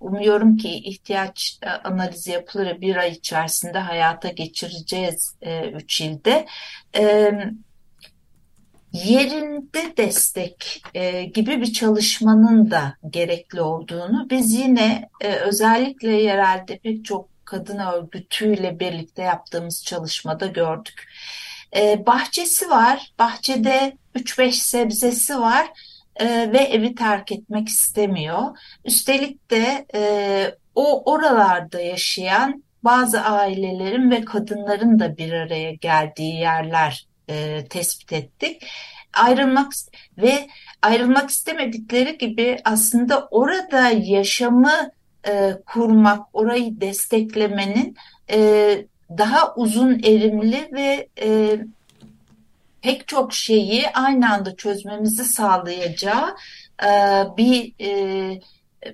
umuyorum 0.00 0.56
ki 0.56 0.68
ihtiyaç 0.68 1.58
analizi 1.84 2.30
yapılır 2.30 2.80
bir 2.80 2.96
ay 2.96 3.12
içerisinde 3.12 3.78
hayata 3.78 4.28
geçireceğiz 4.28 5.34
e, 5.42 5.70
üç 5.70 6.00
ilde. 6.00 6.46
E, 6.96 7.32
yerinde 8.92 9.96
destek 9.96 10.82
e, 10.94 11.24
gibi 11.24 11.60
bir 11.60 11.72
çalışmanın 11.72 12.70
da 12.70 12.96
gerekli 13.10 13.60
olduğunu 13.60 14.30
biz 14.30 14.52
yine 14.52 15.08
e, 15.20 15.32
özellikle 15.34 16.10
yerelde 16.10 16.78
pek 16.78 17.04
çok 17.04 17.28
kadın 17.44 17.78
örgütüyle 17.78 18.80
birlikte 18.80 19.22
yaptığımız 19.22 19.84
çalışmada 19.84 20.46
gördük. 20.46 21.08
E, 21.76 22.06
bahçesi 22.06 22.70
var, 22.70 23.12
bahçede 23.18 23.96
3-5 24.14 24.52
sebzesi 24.52 25.40
var 25.40 25.66
e, 26.18 26.52
ve 26.52 26.58
evi 26.58 26.94
terk 26.94 27.32
etmek 27.32 27.68
istemiyor. 27.68 28.42
Üstelik 28.84 29.50
de 29.50 29.86
e, 29.94 30.00
o 30.74 31.12
oralarda 31.12 31.80
yaşayan 31.80 32.64
bazı 32.82 33.20
ailelerin 33.20 34.10
ve 34.10 34.24
kadınların 34.24 34.98
da 34.98 35.16
bir 35.16 35.32
araya 35.32 35.72
geldiği 35.72 36.34
yerler 36.34 37.06
e, 37.28 37.64
tespit 37.64 38.12
ettik. 38.12 38.66
Ayrılmak 39.14 39.72
ve 40.18 40.48
ayrılmak 40.82 41.30
istemedikleri 41.30 42.18
gibi 42.18 42.58
aslında 42.64 43.28
orada 43.30 43.88
yaşamı 43.88 44.90
e, 45.28 45.52
kurmak, 45.66 46.26
orayı 46.32 46.80
desteklemenin 46.80 47.96
e, 48.30 48.38
daha 49.18 49.54
uzun 49.54 49.98
erimli 49.98 50.68
ve 50.72 51.08
e, 51.22 51.58
pek 52.82 53.08
çok 53.08 53.34
şeyi 53.34 53.88
aynı 53.90 54.32
anda 54.32 54.56
çözmemizi 54.56 55.24
sağlayacağı 55.24 56.36
e, 56.84 56.88
bir 57.36 57.74
e, 57.80 58.40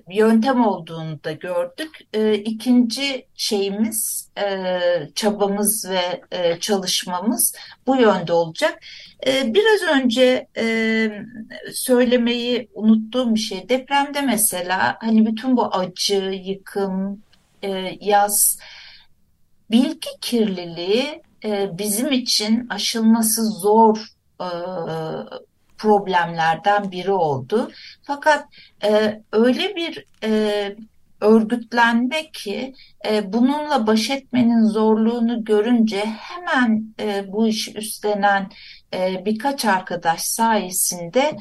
yöntem 0.09 0.65
olduğunu 0.65 1.23
da 1.23 1.31
gördük. 1.31 1.99
E, 2.13 2.33
ikinci 2.33 3.27
şeyimiz, 3.35 4.29
e, 4.37 4.79
çabamız 5.15 5.89
ve 5.89 6.21
e, 6.31 6.59
çalışmamız 6.59 7.55
bu 7.87 7.95
yönde 7.95 8.33
olacak. 8.33 8.79
E, 9.27 9.53
biraz 9.53 9.81
önce 9.95 10.47
e, 10.57 10.65
söylemeyi 11.73 12.69
unuttuğum 12.73 13.35
bir 13.35 13.39
şey, 13.39 13.69
depremde 13.69 14.21
mesela 14.21 14.97
hani 15.01 15.25
bütün 15.25 15.57
bu 15.57 15.75
acı, 15.75 16.41
yıkım, 16.43 17.23
e, 17.63 17.97
yaz, 18.01 18.59
bilgi 19.71 20.09
kirliliği 20.21 21.21
e, 21.45 21.77
bizim 21.77 22.11
için 22.11 22.67
aşılması 22.69 23.43
zor 23.45 23.97
e, 24.41 24.49
problemlerden 25.77 26.91
biri 26.91 27.11
oldu. 27.11 27.71
Fakat 28.03 28.45
e, 28.83 29.21
öyle 29.31 29.75
bir 29.75 30.05
e, 30.23 30.75
örgütlenme 31.21 32.31
ki 32.31 32.73
e, 33.07 33.33
bununla 33.33 33.87
baş 33.87 34.09
etmenin 34.09 34.63
zorluğunu 34.63 35.43
görünce 35.43 36.05
hemen 36.05 36.95
e, 36.99 37.33
bu 37.33 37.47
işi 37.47 37.77
üstlenen 37.77 38.51
e, 38.93 39.25
birkaç 39.25 39.65
arkadaş 39.65 40.21
sayesinde 40.21 41.37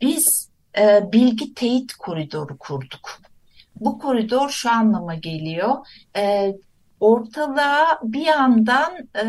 biz 0.00 0.48
e, 0.78 1.12
bilgi 1.12 1.54
teyit 1.54 1.94
koridoru 1.94 2.58
kurduk. 2.58 3.20
Bu 3.80 3.98
koridor 3.98 4.48
şu 4.48 4.70
anlama 4.70 5.14
geliyor. 5.14 5.76
E, 6.16 6.54
ortalığa 7.00 7.98
bir 8.02 8.26
yandan 8.26 9.08
e, 9.16 9.26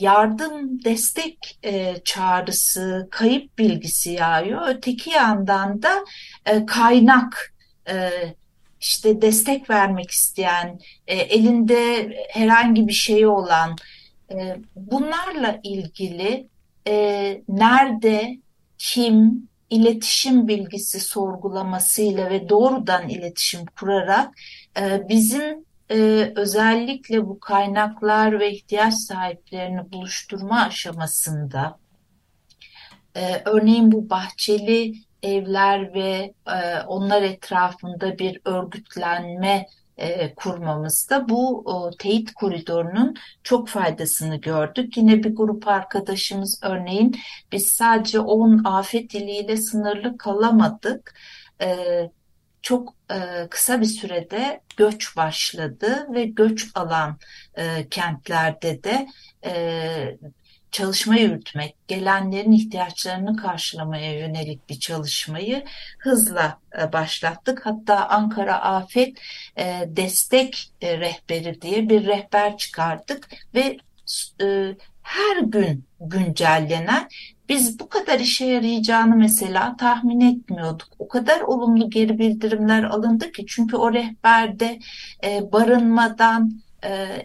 yardım, 0.00 0.84
destek 0.84 1.58
e, 1.62 1.94
çağrısı, 2.04 3.08
kayıp 3.10 3.58
bilgisi 3.58 4.10
yağıyor. 4.10 4.68
Öteki 4.68 5.10
yandan 5.10 5.82
da 5.82 6.04
e, 6.46 6.66
kaynak, 6.66 7.54
e, 7.90 8.10
işte 8.80 9.22
destek 9.22 9.70
vermek 9.70 10.10
isteyen, 10.10 10.80
e, 11.06 11.16
elinde 11.16 12.12
herhangi 12.30 12.88
bir 12.88 12.92
şey 12.92 13.26
olan, 13.26 13.76
e, 14.30 14.56
bunlarla 14.76 15.60
ilgili 15.62 16.46
e, 16.86 16.94
nerede, 17.48 18.38
kim, 18.78 19.48
iletişim 19.70 20.48
bilgisi 20.48 21.00
sorgulamasıyla 21.00 22.30
ve 22.30 22.48
doğrudan 22.48 23.08
iletişim 23.08 23.66
kurarak 23.66 24.34
e, 24.80 25.08
bizim 25.08 25.67
e, 25.90 26.32
özellikle 26.36 27.26
bu 27.26 27.40
kaynaklar 27.40 28.40
ve 28.40 28.52
ihtiyaç 28.52 28.94
sahiplerini 28.94 29.92
buluşturma 29.92 30.60
aşamasında 30.60 31.78
E, 33.16 33.42
örneğin 33.44 33.92
bu 33.92 34.10
bahçeli 34.10 34.92
evler 35.22 35.94
ve 35.94 36.34
e, 36.46 36.82
onlar 36.86 37.22
etrafında 37.22 38.18
bir 38.18 38.40
örgütlenme 38.44 39.66
e, 39.96 40.34
kurmamızda 40.34 41.28
bu 41.28 41.58
o, 41.58 41.90
teyit 41.98 42.34
koridorunun 42.34 43.14
çok 43.42 43.68
faydasını 43.68 44.36
gördük. 44.36 44.96
Yine 44.96 45.22
bir 45.24 45.36
grup 45.36 45.68
arkadaşımız 45.68 46.60
örneğin 46.62 47.16
biz 47.52 47.66
sadece 47.68 48.20
10 48.20 48.64
afet 48.64 49.14
iliyle 49.14 49.56
sınırlı 49.56 50.18
kalamadık. 50.18 51.14
E, 51.60 51.68
çok 52.62 52.94
e, 53.10 53.48
kısa 53.50 53.80
bir 53.80 53.86
sürede 53.86 54.60
göç 54.76 55.16
başladı 55.16 56.06
ve 56.14 56.24
göç 56.24 56.66
alan 56.74 57.18
e, 57.54 57.88
kentlerde 57.88 58.84
de 58.84 59.06
e, 59.44 60.18
çalışma 60.70 61.16
yürütmek, 61.16 61.76
gelenlerin 61.88 62.52
ihtiyaçlarını 62.52 63.36
karşılamaya 63.36 64.18
yönelik 64.18 64.68
bir 64.68 64.80
çalışmayı 64.80 65.64
hızla 65.98 66.60
e, 66.80 66.92
başlattık. 66.92 67.66
Hatta 67.66 68.08
Ankara 68.08 68.62
Afet 68.62 69.18
e, 69.58 69.84
Destek 69.86 70.72
e, 70.80 70.98
Rehberi 70.98 71.62
diye 71.62 71.88
bir 71.88 72.06
rehber 72.06 72.56
çıkardık 72.56 73.28
ve 73.54 73.78
her 75.02 75.42
gün 75.42 75.84
güncellenen 76.00 77.08
biz 77.48 77.80
bu 77.80 77.88
kadar 77.88 78.20
işe 78.20 78.46
yarayacağını 78.46 79.16
mesela 79.16 79.76
tahmin 79.76 80.20
etmiyorduk. 80.20 80.88
O 80.98 81.08
kadar 81.08 81.40
olumlu 81.40 81.90
geri 81.90 82.18
bildirimler 82.18 82.84
alındı 82.84 83.32
ki 83.32 83.44
çünkü 83.48 83.76
o 83.76 83.92
rehberde 83.92 84.78
barınmadan 85.52 86.52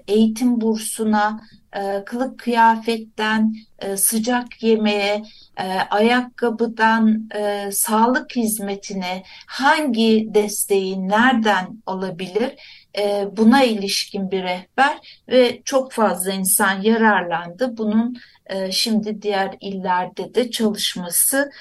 eğitim 0.07 0.61
bursuna 0.61 1.39
e, 1.75 2.03
kılık 2.05 2.39
kıyafetten 2.39 3.55
e, 3.79 3.97
sıcak 3.97 4.63
yemeğe, 4.63 5.23
e, 5.57 5.63
ayakkabıdan 5.89 7.29
e, 7.35 7.71
sağlık 7.71 8.35
hizmetine 8.35 9.23
hangi 9.47 10.27
desteği 10.33 11.07
nereden 11.07 11.81
alabilir? 11.85 12.51
E, 12.97 13.27
buna 13.37 13.63
ilişkin 13.63 14.31
bir 14.31 14.43
rehber 14.43 15.23
ve 15.29 15.61
çok 15.65 15.91
fazla 15.91 16.31
insan 16.31 16.81
yararlandı. 16.81 17.77
Bunun 17.77 18.17
e, 18.45 18.71
şimdi 18.71 19.21
diğer 19.21 19.57
illerde 19.61 20.35
de 20.35 20.51
çalışması 20.51 21.51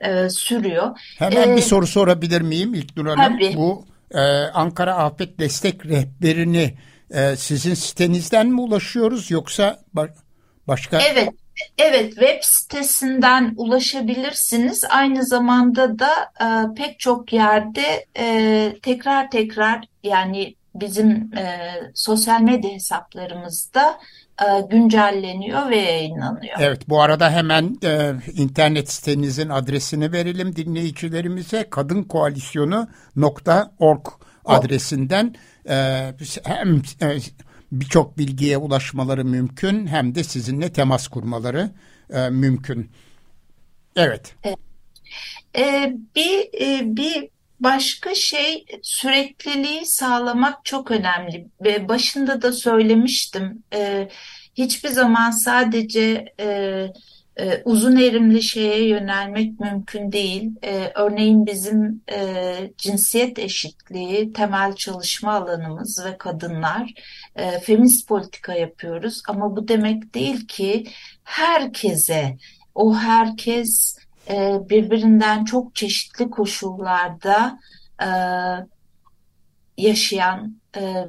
e, 0.00 0.28
sürüyor. 0.30 0.98
Hemen 1.18 1.48
ee, 1.48 1.56
bir 1.56 1.62
soru 1.62 1.86
sorabilir 1.86 2.40
miyim 2.40 2.74
İlknur 2.74 3.06
Hanım? 3.06 3.38
Tabii. 3.38 3.56
Bu 3.56 3.84
e, 4.10 4.20
Ankara 4.54 4.94
Afet 4.94 5.38
Destek 5.38 5.86
Rehberini 5.86 6.74
e, 7.12 7.36
sizin 7.36 7.74
sitenizden 7.74 8.46
mi 8.46 8.60
ulaşıyoruz 8.60 9.30
yoksa 9.30 9.78
başka? 10.66 11.00
Evet, 11.00 11.28
evet 11.78 12.14
web 12.14 12.38
sitesinden 12.42 13.54
ulaşabilirsiniz. 13.56 14.84
Aynı 14.90 15.26
zamanda 15.26 15.98
da 15.98 16.10
e, 16.40 16.74
pek 16.74 16.98
çok 16.98 17.32
yerde 17.32 18.06
e, 18.18 18.76
tekrar 18.82 19.30
tekrar 19.30 19.84
yani 20.02 20.54
bizim 20.74 21.30
e, 21.36 21.70
sosyal 21.94 22.40
medya 22.40 22.70
hesaplarımızda 22.70 23.98
e, 24.40 24.44
güncelleniyor 24.70 25.70
ve 25.70 25.76
yayınlanıyor. 25.76 26.56
Evet 26.58 26.88
bu 26.88 27.02
arada 27.02 27.30
hemen 27.30 27.76
e, 27.84 28.12
internet 28.34 28.92
sitenizin 28.92 29.48
adresini 29.48 30.12
verelim 30.12 30.56
dinleyicilerimize 30.56 31.70
kadınkoalisyonu.org 31.70 34.06
adresinden 34.44 35.34
e, 35.68 36.12
hem 36.44 36.82
e, 37.02 37.18
birçok 37.72 38.18
bilgiye 38.18 38.56
ulaşmaları 38.56 39.24
mümkün 39.24 39.86
hem 39.86 40.14
de 40.14 40.24
sizinle 40.24 40.72
temas 40.72 41.08
kurmaları 41.08 41.70
e, 42.10 42.28
mümkün. 42.28 42.90
Evet. 43.96 44.34
E, 45.56 45.94
bir 46.16 46.60
e, 46.60 46.96
bir 46.96 47.28
başka 47.60 48.14
şey 48.14 48.64
sürekliliği 48.82 49.86
sağlamak 49.86 50.64
çok 50.64 50.90
önemli. 50.90 51.46
Ve 51.64 51.88
başında 51.88 52.42
da 52.42 52.52
söylemiştim. 52.52 53.62
E, 53.74 54.08
hiçbir 54.54 54.88
zaman 54.88 55.30
sadece 55.30 56.34
e, 56.40 56.86
e, 57.36 57.62
uzun 57.64 57.96
erimli 57.96 58.42
şeye 58.42 58.88
yönelmek 58.88 59.60
mümkün 59.60 60.12
değil. 60.12 60.52
E, 60.64 60.92
örneğin 60.94 61.46
bizim 61.46 62.02
e, 62.12 62.56
cinsiyet 62.78 63.38
eşitliği 63.38 64.32
temel 64.32 64.74
çalışma 64.74 65.32
alanımız 65.32 66.04
ve 66.04 66.18
kadınlar 66.18 66.94
e, 67.36 67.60
feminist 67.60 68.08
politika 68.08 68.54
yapıyoruz. 68.54 69.22
Ama 69.28 69.56
bu 69.56 69.68
demek 69.68 70.14
değil 70.14 70.46
ki 70.46 70.84
herkese, 71.24 72.36
o 72.74 72.94
herkes 72.94 73.98
e, 74.30 74.58
birbirinden 74.70 75.44
çok 75.44 75.74
çeşitli 75.74 76.30
koşullarda 76.30 77.58
e, 78.02 78.08
yaşayan 79.76 80.56
e, 80.76 81.08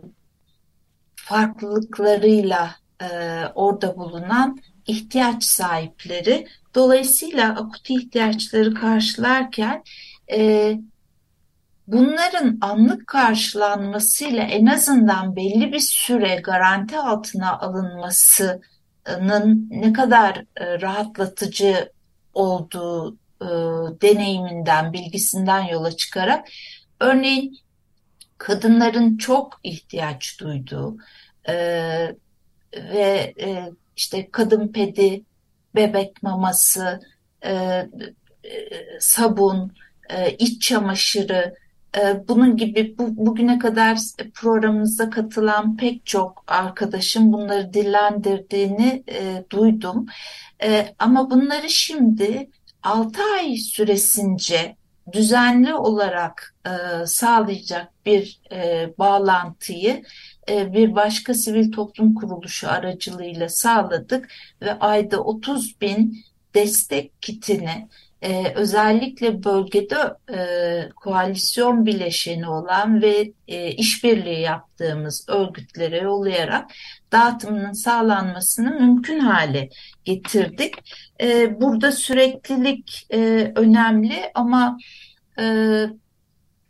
farklılıklarıyla 1.15 2.75
e, 3.01 3.07
orada 3.55 3.97
bulunan 3.97 4.57
ihtiyaç 4.87 5.43
sahipleri. 5.43 6.47
Dolayısıyla 6.75 7.49
akut 7.49 7.89
ihtiyaçları 7.89 8.73
karşılarken 8.73 9.83
e, 10.31 10.73
bunların 11.87 12.57
anlık 12.61 13.07
karşılanmasıyla 13.07 14.43
en 14.43 14.65
azından 14.65 15.35
belli 15.35 15.73
bir 15.73 15.79
süre 15.79 16.35
garanti 16.35 16.97
altına 16.97 17.59
alınmasının 17.59 19.67
ne 19.71 19.93
kadar 19.93 20.45
e, 20.55 20.81
rahatlatıcı 20.81 21.91
olduğu 22.33 23.15
e, 23.41 23.47
deneyiminden, 24.01 24.93
bilgisinden 24.93 25.61
yola 25.61 25.95
çıkarak 25.95 26.47
örneğin 26.99 27.57
kadınların 28.37 29.17
çok 29.17 29.59
ihtiyaç 29.63 30.39
duyduğu 30.39 30.97
e, 31.47 31.53
ve 32.73 33.33
e, 33.39 33.71
işte 33.97 34.29
kadın 34.31 34.67
pedi, 34.67 35.23
bebek 35.75 36.23
maması, 36.23 36.99
e, 37.45 37.51
e, 37.51 37.89
sabun, 38.99 39.71
e, 40.09 40.31
iç 40.31 40.61
çamaşırı, 40.61 41.55
e, 41.97 42.27
bunun 42.27 42.57
gibi 42.57 42.97
bu, 42.97 43.25
bugüne 43.25 43.59
kadar 43.59 43.99
programımıza 44.33 45.09
katılan 45.09 45.77
pek 45.77 46.05
çok 46.05 46.43
arkadaşım 46.47 47.33
bunları 47.33 47.73
dillendirdiğini 47.73 49.03
e, 49.09 49.43
duydum. 49.49 50.05
E, 50.63 50.95
ama 50.99 51.31
bunları 51.31 51.69
şimdi 51.69 52.49
6 52.83 53.21
ay 53.39 53.55
süresince 53.55 54.75
düzenli 55.11 55.75
olarak 55.75 56.55
e, 56.65 57.05
sağlayacak 57.05 57.87
bir 58.05 58.39
e, 58.51 58.89
bağlantıyı 58.97 60.03
e, 60.49 60.73
bir 60.73 60.95
başka 60.95 61.33
sivil 61.33 61.71
toplum 61.71 62.15
kuruluşu 62.15 62.69
aracılığıyla 62.69 63.49
sağladık 63.49 64.29
ve 64.61 64.79
ayda 64.79 65.19
30 65.19 65.81
bin 65.81 66.25
destek 66.55 67.21
kitini 67.21 67.87
e, 68.23 68.53
özellikle 68.55 69.43
bölgede 69.43 70.13
e, 70.33 70.89
koalisyon 70.95 71.85
bileşeni 71.85 72.49
olan 72.49 73.01
ve 73.01 73.31
e, 73.47 73.71
işbirliği 73.71 74.39
yaptığımız 74.39 75.25
örgütlere 75.29 75.97
yollayarak 75.97 76.71
dağıtımının 77.13 77.73
sağlanmasını 77.73 78.71
mümkün 78.71 79.19
hale 79.19 79.69
getirdik. 80.03 80.75
E, 81.21 81.61
burada 81.61 81.91
süreklilik 81.91 83.07
e, 83.13 83.51
önemli 83.55 84.31
ama 84.35 84.77
e, 85.39 85.85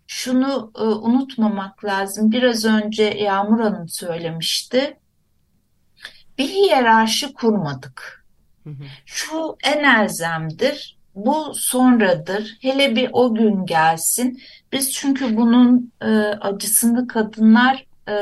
şunu 0.07 0.71
e, 0.75 0.81
unutmamak 0.81 1.85
lazım. 1.85 2.31
Biraz 2.31 2.65
önce 2.65 3.03
Yağmur 3.03 3.59
Hanım 3.59 3.89
söylemişti. 3.89 4.97
Bir 6.37 6.47
hiyerarşi 6.47 7.33
kurmadık. 7.33 8.25
Şu 9.05 9.55
en 9.63 9.83
elzemdir, 9.83 10.97
bu 11.15 11.53
sonradır. 11.55 12.57
Hele 12.61 12.95
bir 12.95 13.09
o 13.13 13.35
gün 13.35 13.65
gelsin. 13.65 14.41
Biz 14.71 14.91
çünkü 14.91 15.37
bunun 15.37 15.91
e, 16.01 16.07
acısını 16.41 17.07
kadınlar 17.07 17.85
e, 18.09 18.15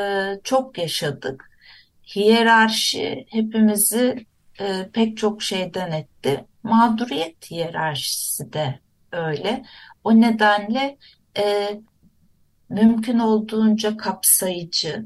çok 0.43 0.78
yaşadık. 0.78 1.51
Hiyerarşi 2.16 3.26
hepimizi 3.30 4.26
e, 4.59 4.89
pek 4.93 5.18
çok 5.18 5.43
şeyden 5.43 5.91
etti. 5.91 6.45
Mağduriyet 6.64 7.51
hiyerarşisi 7.51 8.53
de 8.53 8.80
öyle. 9.12 9.64
O 10.03 10.22
nedenle 10.22 10.97
e, 11.38 11.70
mümkün 12.70 13.20
olduğunca 13.20 13.97
kapsayıcı, 13.97 15.05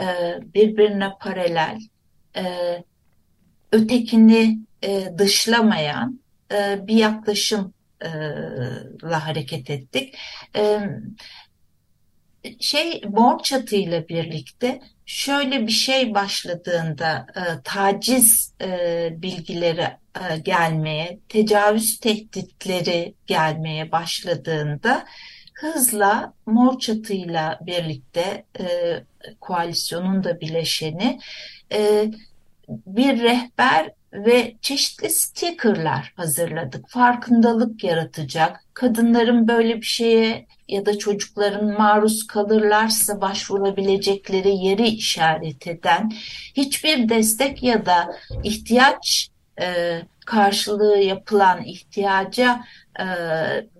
e, 0.00 0.04
birbirine 0.54 1.12
paralel, 1.20 1.80
e, 2.36 2.44
ötekini 3.72 4.58
e, 4.82 5.18
dışlamayan 5.18 6.20
e, 6.52 6.86
bir 6.86 6.96
yaklaşımla 6.96 7.72
hareket 9.26 9.70
ettik. 9.70 10.14
E, 10.56 10.80
şey 12.60 13.02
mor 13.08 13.42
çatı 13.42 13.76
ile 13.76 14.08
birlikte 14.08 14.80
şöyle 15.06 15.66
bir 15.66 15.72
şey 15.72 16.14
başladığında 16.14 17.26
e, 17.36 17.42
taciz 17.64 18.54
e, 18.60 19.08
bilgileri 19.12 19.88
e, 20.30 20.38
gelmeye, 20.38 21.18
tecavüz 21.28 22.00
tehditleri 22.00 23.14
gelmeye 23.26 23.92
başladığında 23.92 25.04
hızla 25.54 26.32
Mor 26.46 26.78
Çatı'yla 26.78 27.58
birlikte 27.62 28.44
e, 28.60 28.64
koalisyonun 29.40 30.24
da 30.24 30.40
bileşeni 30.40 31.20
e, 31.72 32.10
bir 32.68 33.22
rehber 33.22 33.90
ve 34.14 34.54
çeşitli 34.62 35.10
stickerlar 35.10 36.12
hazırladık. 36.16 36.88
Farkındalık 36.88 37.84
yaratacak, 37.84 38.64
kadınların 38.74 39.48
böyle 39.48 39.76
bir 39.76 39.86
şeye 39.86 40.46
ya 40.68 40.86
da 40.86 40.98
çocukların 40.98 41.64
maruz 41.78 42.26
kalırlarsa 42.26 43.20
başvurabilecekleri 43.20 44.56
yeri 44.56 44.88
işaret 44.88 45.66
eden, 45.66 46.12
hiçbir 46.56 47.08
destek 47.08 47.62
ya 47.62 47.86
da 47.86 48.16
ihtiyaç 48.44 49.28
e, 49.60 50.00
karşılığı 50.26 50.98
yapılan 50.98 51.64
ihtiyaca 51.64 52.64
e, 53.00 53.06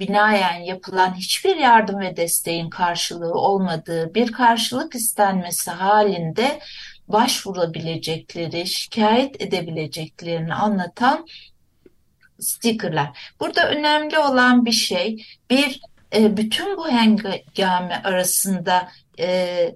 binaen 0.00 0.60
yapılan 0.60 1.14
hiçbir 1.14 1.56
yardım 1.56 2.00
ve 2.00 2.16
desteğin 2.16 2.70
karşılığı 2.70 3.34
olmadığı 3.34 4.14
bir 4.14 4.32
karşılık 4.32 4.94
istenmesi 4.94 5.70
halinde 5.70 6.60
başvurabilecekleri, 7.08 8.66
şikayet 8.66 9.42
edebileceklerini 9.42 10.54
anlatan 10.54 11.26
stickerlar. 12.40 13.32
Burada 13.40 13.70
önemli 13.70 14.18
olan 14.18 14.66
bir 14.66 14.72
şey, 14.72 15.26
bir 15.50 15.80
e, 16.14 16.36
bütün 16.36 16.76
bu 16.76 16.88
hengame 16.88 18.02
arasında 18.04 18.88
e, 19.18 19.74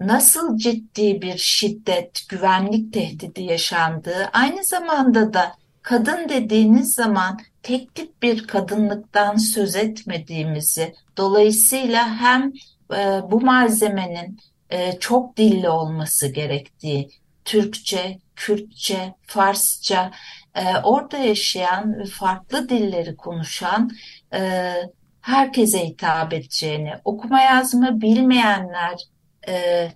nasıl 0.00 0.58
ciddi 0.58 1.22
bir 1.22 1.38
şiddet, 1.38 2.28
güvenlik 2.28 2.92
tehdidi 2.92 3.42
yaşandığı, 3.42 4.30
aynı 4.32 4.64
zamanda 4.64 5.34
da 5.34 5.54
kadın 5.82 6.28
dediğiniz 6.28 6.94
zaman 6.94 7.40
tek 7.62 7.94
tip 7.94 8.22
bir 8.22 8.46
kadınlıktan 8.46 9.36
söz 9.36 9.76
etmediğimizi, 9.76 10.94
dolayısıyla 11.16 12.16
hem 12.20 12.52
e, 12.96 13.20
bu 13.30 13.40
malzemenin 13.40 14.38
e, 14.70 14.98
çok 14.98 15.36
dilli 15.36 15.68
olması 15.68 16.26
gerektiği, 16.26 17.10
Türkçe, 17.44 18.18
Kürtçe, 18.36 19.14
Farsça, 19.26 20.10
e, 20.54 20.76
orada 20.82 21.18
yaşayan 21.18 21.98
ve 21.98 22.04
farklı 22.04 22.68
dilleri 22.68 23.16
konuşan 23.16 23.90
e, 24.34 24.72
herkese 25.20 25.86
hitap 25.86 26.32
edeceğini, 26.32 26.92
okuma 27.04 27.40
yazma 27.40 28.00
bilmeyenler, 28.00 29.00
e, 29.48 29.88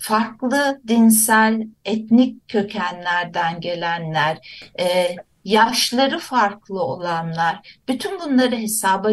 farklı 0.00 0.80
dinsel, 0.88 1.66
etnik 1.84 2.48
kökenlerden 2.48 3.60
gelenler, 3.60 4.38
e, 4.80 5.16
yaşları 5.44 6.18
farklı 6.18 6.82
olanlar, 6.82 7.78
bütün 7.88 8.20
bunları 8.20 8.56
hesaba 8.56 9.10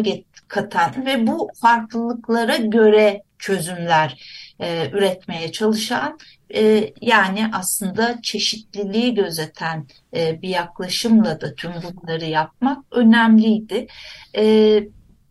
katan 0.48 1.06
ve 1.06 1.26
bu 1.26 1.50
farklılıklara 1.60 2.56
göre 2.56 3.22
çözümler 3.38 4.22
e, 4.60 4.90
üretmeye 4.92 5.52
çalışan 5.52 6.18
e, 6.54 6.92
yani 7.00 7.50
aslında 7.52 8.18
çeşitliliği 8.22 9.14
gözeten 9.14 9.86
e, 10.16 10.42
bir 10.42 10.48
yaklaşımla 10.48 11.40
da 11.40 11.54
tüm 11.54 11.72
bunları 11.72 12.24
yapmak 12.24 12.84
önemliydi. 12.90 13.86
E, 14.36 14.84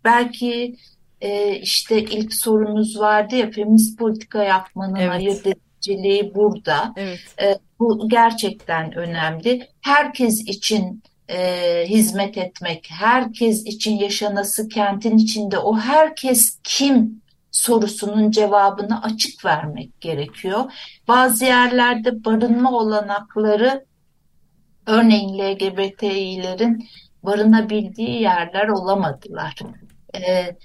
belki 0.04 0.76
e, 1.22 1.56
işte 1.56 2.04
ilk 2.04 2.34
sorunuz 2.34 3.00
vardı 3.00 3.36
ya 3.36 3.52
feminist 3.52 4.00
politika 4.00 4.44
yapmanın 4.44 4.96
evet. 4.96 5.12
ayırt 5.12 5.48
ediciliği 5.48 6.36
burada. 6.36 6.94
Evet. 6.98 7.20
E, 7.42 7.58
bu 7.80 8.10
gerçekten 8.10 8.96
önemli. 8.96 9.68
Herkes 9.82 10.42
için 10.42 11.04
e, 11.30 11.86
hizmet 11.88 12.38
etmek, 12.38 12.88
herkes 12.92 13.66
için 13.66 13.98
yaşanası 13.98 14.70
kentin 14.70 15.18
içinde 15.18 15.58
o 15.58 15.78
herkes 15.78 16.60
kim 16.64 17.22
sorusunun 17.56 18.32
cevabını 18.32 19.04
açık 19.04 19.46
vermek 19.46 20.02
gerekiyor. 20.02 20.72
Bazı 21.08 21.46
yerlerde 21.46 22.26
barınma 22.26 22.72
olanakları 22.72 23.86
örneğin 24.88 25.40
LGBTİ'lerin 25.40 26.90
barınabildiği 27.24 28.22
yerler 28.22 28.68
olamadılar. 28.68 29.56
E, 30.16 30.56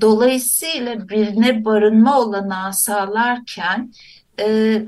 dolayısıyla 0.00 1.08
birine 1.08 1.64
barınma 1.64 2.20
olanağı 2.20 2.72
sağlarken 2.74 3.92
e, 4.40 4.82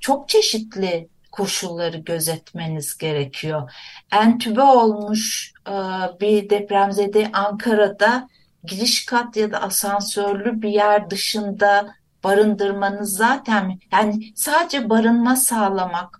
çok 0.00 0.28
çeşitli 0.28 1.08
koşulları 1.32 1.96
gözetmeniz 1.96 2.98
gerekiyor. 2.98 3.72
Entübe 4.12 4.62
olmuş 4.62 5.52
e, 5.68 5.72
bir 6.20 6.50
depremzede 6.50 7.30
Ankara'da 7.32 8.28
giriş 8.64 9.06
kat 9.06 9.36
ya 9.36 9.52
da 9.52 9.62
asansörlü 9.62 10.62
bir 10.62 10.68
yer 10.68 11.10
dışında 11.10 11.94
barındırmanız 12.24 13.16
zaten 13.16 13.78
yani 13.92 14.32
sadece 14.34 14.90
barınma 14.90 15.36
sağlamak, 15.36 16.18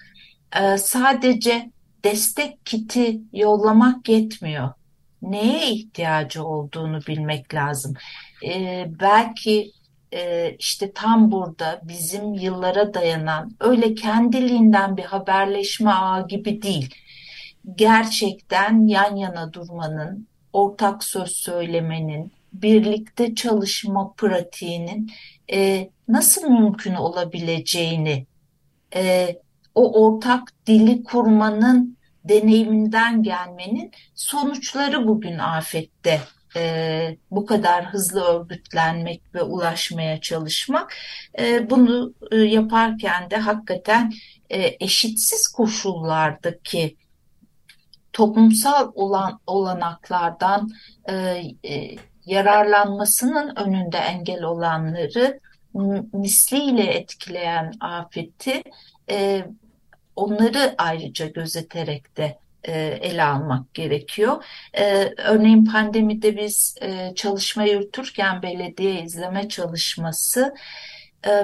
e, 0.61 0.79
sadece 0.79 1.71
destek 2.05 2.67
kiti 2.67 3.21
yollamak 3.33 4.09
yetmiyor. 4.09 4.71
Neye 5.23 5.71
ihtiyacı 5.71 6.45
olduğunu 6.45 7.01
bilmek 7.09 7.55
lazım. 7.55 7.95
E, 8.47 8.87
belki 9.01 9.73
e, 10.13 10.51
işte 10.59 10.93
tam 10.93 11.33
burada 11.33 11.81
bizim 11.83 12.35
yıllara 12.35 12.95
dayanan 12.95 13.57
öyle 13.61 13.95
kendiliğinden 13.95 14.97
bir 14.97 15.03
haberleşme 15.03 15.91
ağı 15.91 16.29
gibi 16.29 16.63
değil. 16.63 16.95
Gerçekten 17.77 18.87
yan 18.87 19.17
yana 19.17 19.53
durmanın, 19.53 20.29
ortak 20.53 21.05
söz 21.05 21.31
söylemenin, 21.31 22.33
birlikte 22.63 23.35
çalışma 23.35 24.13
pratiğinin 24.13 25.11
e, 25.53 25.91
nasıl 26.09 26.49
mümkün 26.49 26.95
olabileceğini, 26.95 28.27
e, 28.95 29.37
o 29.75 30.05
ortak 30.05 30.53
dili 30.67 31.05
kurmanın 31.05 31.99
deneyiminden 32.25 33.23
gelmenin 33.23 33.91
sonuçları 34.15 35.09
bugün 35.09 35.39
afette 35.39 36.21
e, 36.57 37.17
bu 37.31 37.47
kadar 37.47 37.85
hızlı 37.85 38.21
örgütlenmek 38.25 39.23
ve 39.35 39.43
ulaşmaya 39.43 40.21
çalışmak. 40.21 40.95
E, 41.39 41.71
bunu 41.71 42.15
e, 42.31 42.37
yaparken 42.37 43.31
de 43.31 43.37
hakikaten 43.37 44.13
e, 44.51 44.77
eşitsiz 44.81 45.49
koşullardaki 45.49 46.97
toplumsal 48.13 48.93
olan 48.95 49.41
olanaklardan 49.47 50.71
e, 51.09 51.15
e, 51.65 51.97
yararlanmasının 52.27 53.57
önünde 53.57 53.99
engel 53.99 54.43
olanları 54.43 55.41
misliyle 56.13 56.85
etkileyen 56.85 57.73
afeti 57.81 58.63
e, 59.11 59.47
onları 60.17 60.75
ayrıca 60.79 61.27
gözeterek 61.27 62.17
de 62.17 62.39
e, 62.65 62.73
ele 62.83 63.25
almak 63.25 63.75
gerekiyor. 63.75 64.45
E, 64.75 64.85
örneğin 65.19 65.65
pandemide 65.65 66.37
biz 66.37 66.77
e, 66.81 67.15
çalışma 67.15 67.65
yürütürken 67.65 68.43
belediye 68.43 69.03
izleme 69.03 69.49
çalışması 69.49 70.55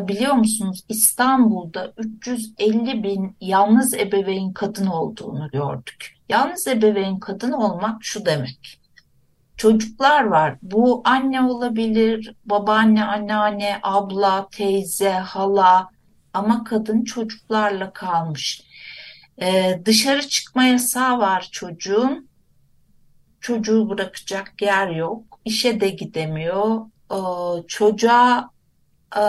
biliyor 0.00 0.34
musunuz 0.34 0.84
İstanbul'da 0.88 1.92
350 1.96 3.02
bin 3.02 3.36
yalnız 3.40 3.94
ebeveyn 3.94 4.52
kadın 4.52 4.86
olduğunu 4.86 5.50
gördük. 5.50 6.14
Yalnız 6.28 6.66
ebeveyn 6.66 7.18
kadın 7.18 7.52
olmak 7.52 8.04
şu 8.04 8.26
demek. 8.26 8.79
Çocuklar 9.60 10.24
var. 10.24 10.56
Bu 10.62 11.02
anne 11.04 11.42
olabilir, 11.42 12.34
babaanne, 12.44 13.04
anneanne, 13.04 13.80
abla, 13.82 14.48
teyze, 14.52 15.10
hala 15.10 15.88
ama 16.34 16.64
kadın 16.64 17.04
çocuklarla 17.04 17.92
kalmış. 17.92 18.62
Ee, 19.42 19.80
dışarı 19.84 20.28
çıkma 20.28 20.64
yasağı 20.64 21.18
var 21.18 21.48
çocuğun. 21.52 22.28
Çocuğu 23.40 23.90
bırakacak 23.90 24.62
yer 24.62 24.88
yok. 24.88 25.40
İşe 25.44 25.80
de 25.80 25.88
gidemiyor. 25.88 26.80
Ee, 27.12 27.16
çocuğa 27.68 28.50
e, 29.16 29.24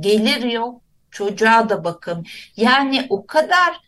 gelir 0.00 0.42
yok. 0.42 0.82
Çocuğa 1.10 1.68
da 1.68 1.84
bakın. 1.84 2.26
Yani 2.56 3.06
o 3.10 3.26
kadar 3.26 3.80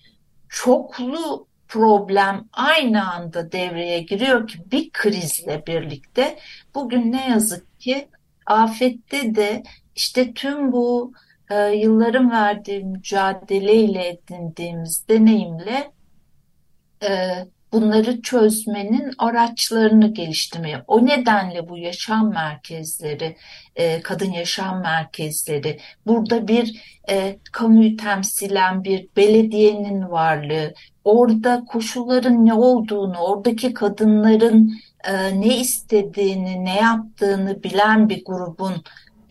çoklu 0.49 1.47
problem 1.69 2.49
aynı 2.53 3.13
anda 3.13 3.53
devreye 3.53 4.01
giriyor 4.01 4.49
ki 4.49 4.59
bir 4.73 4.91
krizle 4.91 5.67
birlikte 5.67 6.39
bugün 6.75 7.13
ne 7.13 7.29
yazık 7.29 7.81
ki 7.81 8.09
afette 8.47 9.35
de 9.35 9.63
işte 9.97 10.35
tüm 10.35 10.73
bu 10.73 11.13
e, 11.51 11.69
yılların 11.69 12.31
verdiği 12.31 12.85
mücadeleyle 12.85 14.09
edindiğimiz 14.09 15.09
deneyimle 15.09 15.93
e, 17.03 17.09
bunları 17.75 18.23
çözmenin 18.23 19.13
araçlarını 19.19 20.15
geliştirmeye. 20.15 20.83
O 20.87 21.07
nedenle 21.07 21.69
bu 21.69 21.79
yaşam 21.79 22.31
merkezleri, 22.31 23.37
e, 23.77 24.01
kadın 24.01 24.33
yaşam 24.33 24.81
merkezleri, 24.83 25.81
burada 26.07 26.49
bir 26.49 26.99
e, 27.11 27.39
kamuyu 27.53 27.97
temsilen 27.97 28.85
bir 28.85 29.09
belediyenin 29.17 30.11
varlığı, 30.11 30.75
orada 31.05 31.65
koşulların 31.69 32.47
ne 32.47 32.55
olduğunu, 32.55 33.19
oradaki 33.19 33.75
kadınların 33.75 34.73
e, 35.05 35.41
ne 35.41 35.59
istediğini, 35.59 36.65
ne 36.65 36.77
yaptığını 36.77 37.63
bilen 37.63 38.09
bir 38.09 38.25
grubun 38.25 38.75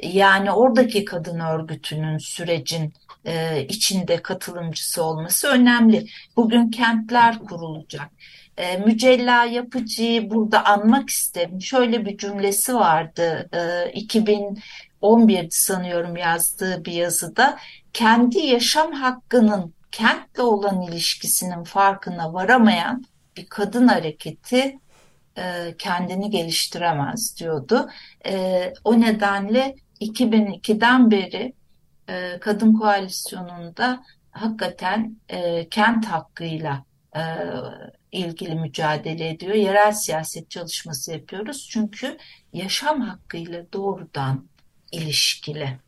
yani 0.04 0.52
oradaki 0.52 1.06
kadın 1.06 1.40
örgütünün 1.40 2.18
sürecin 2.18 2.94
e, 3.26 3.66
içinde 3.70 4.22
katılımcısı 4.22 5.04
olması 5.04 5.48
önemli. 5.48 6.08
Bugün 6.36 6.72
kentler 6.72 7.40
kurulacak. 7.40 8.10
E, 8.58 8.78
Mücella 8.78 9.46
Yapıcı'yı 9.46 10.30
burada 10.30 10.66
anmak 10.66 11.10
isterim. 11.10 11.62
Şöyle 11.62 12.06
bir 12.06 12.18
cümlesi 12.18 12.76
vardı 12.76 13.50
e, 13.54 13.92
2011 13.92 15.48
sanıyorum 15.50 16.18
yazdığı 16.18 16.86
bir 16.86 16.92
yazıda. 16.92 17.58
Kendi 17.94 18.40
yaşam 18.40 18.92
hakkının 18.92 19.74
kentle 19.92 20.44
olan 20.44 20.82
ilişkisinin 20.82 21.64
farkına 21.64 22.34
varamayan 22.34 23.04
bir 23.38 23.46
kadın 23.46 23.88
hareketi 23.88 24.80
e, 25.38 25.76
kendini 25.78 26.30
geliştiremez 26.30 27.38
diyordu. 27.40 27.90
E, 28.26 28.74
o 28.84 29.02
nedenle 29.02 29.76
2002'den 30.02 31.12
beri 31.12 31.54
e, 32.10 32.40
Kadın 32.40 32.74
Koalisyonu'nda 32.74 34.04
hakikaten 34.32 35.18
e, 35.30 35.70
kent 35.70 36.06
hakkıyla 36.06 36.86
e, 37.16 37.22
ilgili 38.12 38.56
mücadele 38.56 39.30
ediyor. 39.30 39.54
Yerel 39.54 39.92
siyaset 39.92 40.50
çalışması 40.50 41.12
yapıyoruz. 41.12 41.68
Çünkü 41.72 42.18
yaşam 42.54 43.02
hakkıyla 43.02 43.66
doğrudan 43.74 44.48
ilişkili. 44.92 45.80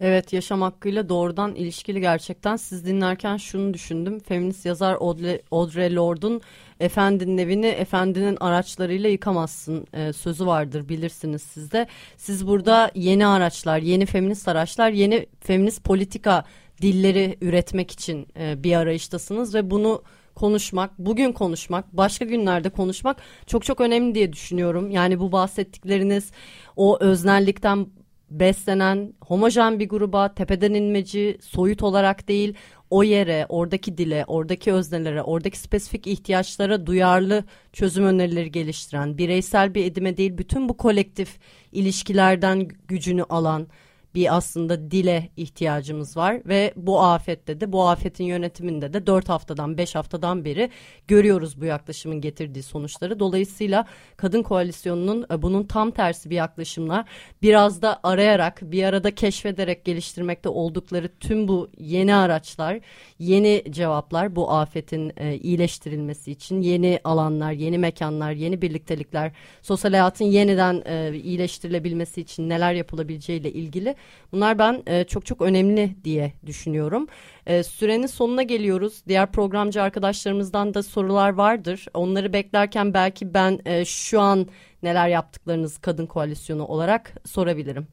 Evet 0.00 0.32
yaşam 0.32 0.62
hakkıyla 0.62 1.08
doğrudan 1.08 1.54
ilişkili 1.54 2.00
gerçekten. 2.00 2.56
Siz 2.56 2.86
dinlerken 2.86 3.36
şunu 3.36 3.74
düşündüm. 3.74 4.20
Feminist 4.20 4.66
yazar 4.66 4.96
Audre, 5.00 5.42
Audre 5.50 5.94
Lorde'un 5.94 6.40
efendinin 6.80 7.38
evini 7.38 7.66
efendinin 7.66 8.36
araçlarıyla 8.40 9.10
yıkamazsın 9.10 9.86
e, 9.92 10.12
sözü 10.12 10.46
vardır 10.46 10.88
bilirsiniz 10.88 11.42
siz 11.42 11.72
de. 11.72 11.86
Siz 12.16 12.46
burada 12.46 12.90
yeni 12.94 13.26
araçlar, 13.26 13.78
yeni 13.78 14.06
feminist 14.06 14.48
araçlar, 14.48 14.90
yeni 14.90 15.26
feminist 15.40 15.84
politika 15.84 16.44
dilleri 16.82 17.38
üretmek 17.40 17.90
için 17.90 18.26
e, 18.36 18.64
bir 18.64 18.76
arayıştasınız 18.76 19.54
ve 19.54 19.70
bunu 19.70 20.02
konuşmak, 20.34 20.98
bugün 20.98 21.32
konuşmak, 21.32 21.96
başka 21.96 22.24
günlerde 22.24 22.68
konuşmak 22.68 23.16
çok 23.46 23.64
çok 23.64 23.80
önemli 23.80 24.14
diye 24.14 24.32
düşünüyorum. 24.32 24.90
Yani 24.90 25.20
bu 25.20 25.32
bahsettikleriniz 25.32 26.30
o 26.76 26.98
öznellikten 27.00 27.86
beslenen 28.30 29.14
homojen 29.20 29.78
bir 29.80 29.88
gruba 29.88 30.34
tepeden 30.34 30.74
inmeci 30.74 31.38
soyut 31.40 31.82
olarak 31.82 32.28
değil 32.28 32.54
o 32.90 33.02
yere, 33.02 33.46
oradaki 33.48 33.98
dile, 33.98 34.24
oradaki 34.26 34.72
öznelere, 34.72 35.22
oradaki 35.22 35.58
spesifik 35.58 36.06
ihtiyaçlara 36.06 36.86
duyarlı 36.86 37.44
çözüm 37.72 38.04
önerileri 38.04 38.52
geliştiren, 38.52 39.18
bireysel 39.18 39.74
bir 39.74 39.84
edime 39.84 40.16
değil 40.16 40.38
bütün 40.38 40.68
bu 40.68 40.76
kolektif 40.76 41.38
ilişkilerden 41.72 42.68
gücünü 42.88 43.22
alan, 43.22 43.66
bir 44.14 44.36
aslında 44.36 44.90
dile 44.90 45.28
ihtiyacımız 45.36 46.16
var 46.16 46.40
ve 46.46 46.72
bu 46.76 47.00
afette 47.00 47.60
de 47.60 47.72
bu 47.72 47.88
afetin 47.88 48.24
yönetiminde 48.24 48.92
de 48.92 49.06
4 49.06 49.28
haftadan 49.28 49.78
5 49.78 49.94
haftadan 49.94 50.44
beri 50.44 50.70
görüyoruz 51.08 51.60
bu 51.60 51.64
yaklaşımın 51.64 52.20
getirdiği 52.20 52.62
sonuçları. 52.62 53.20
Dolayısıyla 53.20 53.86
kadın 54.16 54.42
koalisyonunun 54.42 55.26
e, 55.32 55.42
bunun 55.42 55.64
tam 55.64 55.90
tersi 55.90 56.30
bir 56.30 56.36
yaklaşımla 56.36 57.04
biraz 57.42 57.82
da 57.82 58.00
arayarak 58.02 58.60
bir 58.62 58.84
arada 58.84 59.14
keşfederek 59.14 59.84
geliştirmekte 59.84 60.48
oldukları 60.48 61.08
tüm 61.20 61.48
bu 61.48 61.70
yeni 61.78 62.14
araçlar, 62.14 62.80
yeni 63.18 63.64
cevaplar 63.70 64.36
bu 64.36 64.50
afetin 64.50 65.12
e, 65.16 65.36
iyileştirilmesi 65.36 66.30
için 66.30 66.60
yeni 66.60 67.00
alanlar, 67.04 67.52
yeni 67.52 67.78
mekanlar, 67.78 68.32
yeni 68.32 68.62
birliktelikler, 68.62 69.32
sosyal 69.62 69.90
hayatın 69.90 70.24
yeniden 70.24 70.82
e, 70.86 71.16
iyileştirilebilmesi 71.18 72.20
için 72.20 72.48
neler 72.48 72.72
yapılabileceğiyle 72.72 73.52
ilgili 73.52 73.94
Bunlar 74.32 74.58
ben 74.58 74.82
e, 74.86 75.04
çok 75.04 75.26
çok 75.26 75.42
önemli 75.42 75.96
diye 76.04 76.32
düşünüyorum. 76.46 77.06
E, 77.46 77.62
sürenin 77.62 78.06
sonuna 78.06 78.42
geliyoruz. 78.42 79.02
Diğer 79.08 79.32
programcı 79.32 79.82
arkadaşlarımızdan 79.82 80.74
da 80.74 80.82
sorular 80.82 81.30
vardır. 81.30 81.86
Onları 81.94 82.32
beklerken 82.32 82.94
belki 82.94 83.34
ben 83.34 83.60
e, 83.64 83.84
şu 83.84 84.20
an 84.20 84.46
neler 84.82 85.08
yaptıklarınız 85.08 85.78
kadın 85.78 86.06
koalisyonu 86.06 86.64
olarak 86.64 87.14
sorabilirim. 87.26 87.86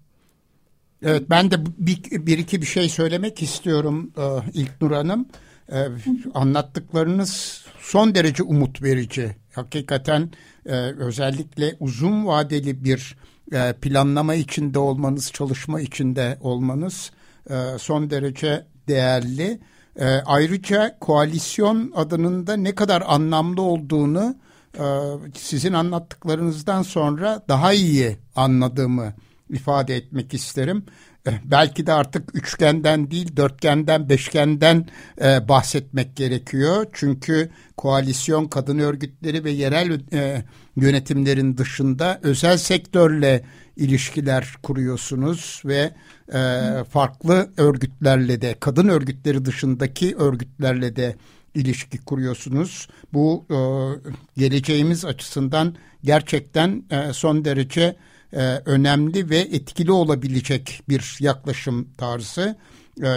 Evet 1.04 1.24
ben 1.30 1.52
de 1.52 1.56
bir, 1.78 2.00
bir 2.12 2.38
iki 2.38 2.62
bir 2.62 2.68
şey 2.68 2.90
söylemek 2.90 3.42
istiyorum 3.42 4.12
e, 4.18 4.24
İlknur 4.54 4.92
Hanım. 4.92 5.28
E, 5.72 5.78
anlattıklarınız 6.34 7.66
son 7.80 8.16
derece 8.16 8.44
umut 8.44 8.82
verici. 8.82 9.36
Hakikaten 9.54 10.30
e, 10.66 10.76
özellikle 10.76 11.76
uzun 11.80 12.26
vadeli 12.26 12.84
bir 12.84 13.18
e, 13.52 13.74
planlama 13.74 14.36
içinde 14.36 14.80
olmanız, 14.80 15.32
çalışma 15.32 15.82
içinde 15.82 16.38
olmanız 16.42 17.12
e, 17.50 17.54
son 17.80 18.10
derece 18.10 18.66
değerli. 18.88 19.60
E, 20.00 20.06
ayrıca 20.06 21.00
koalisyon 21.00 21.92
adının 21.96 22.48
da 22.48 22.56
ne 22.56 22.76
kadar 22.76 23.04
anlamlı 23.06 23.62
olduğunu 23.62 24.36
sizin 25.34 25.74
anlattıklarınızdan 25.74 26.82
sonra 26.82 27.42
daha 27.50 27.74
iyi 27.74 28.18
anladığımı 28.36 29.14
ifade 29.50 29.96
etmek 29.96 30.34
isterim. 30.34 30.86
Eh, 31.26 31.32
belki 31.44 31.88
de 31.88 31.94
artık 31.94 32.36
üçgenden 32.36 33.12
değil 33.12 33.38
dörtgenden 33.38 34.10
beşgenden 34.10 34.88
e, 35.22 35.48
bahsetmek 35.48 36.16
gerekiyor. 36.16 36.86
Çünkü 36.94 37.50
koalisyon 37.78 38.46
kadın 38.46 38.80
örgütleri 38.80 39.44
ve 39.44 39.52
yerel 39.52 40.02
e, 40.14 40.44
yönetimlerin 40.76 41.58
dışında 41.58 42.20
özel 42.24 42.58
sektörle 42.58 43.46
ilişkiler 43.78 44.54
kuruyorsunuz 44.64 45.62
ve 45.66 45.92
e, 46.34 46.40
farklı 46.90 47.50
örgütlerle 47.58 48.42
de 48.42 48.56
kadın 48.60 48.88
örgütleri 48.88 49.46
dışındaki 49.46 50.16
örgütlerle 50.16 50.96
de 50.96 51.16
ilişki 51.56 51.98
kuruyorsunuz. 51.98 52.88
Bu 53.14 53.46
e, 53.50 53.58
geleceğimiz 54.38 55.06
açısından 55.06 55.76
gerçekten 56.04 56.84
e, 56.90 57.14
son 57.14 57.46
derece 57.46 57.96
e, 58.34 58.62
önemli 58.66 59.30
ve 59.30 59.38
etkili 59.38 59.92
olabilecek 59.92 60.82
bir 60.90 61.18
yaklaşım 61.20 61.90
tarzı. 61.98 62.56
E, 63.04 63.08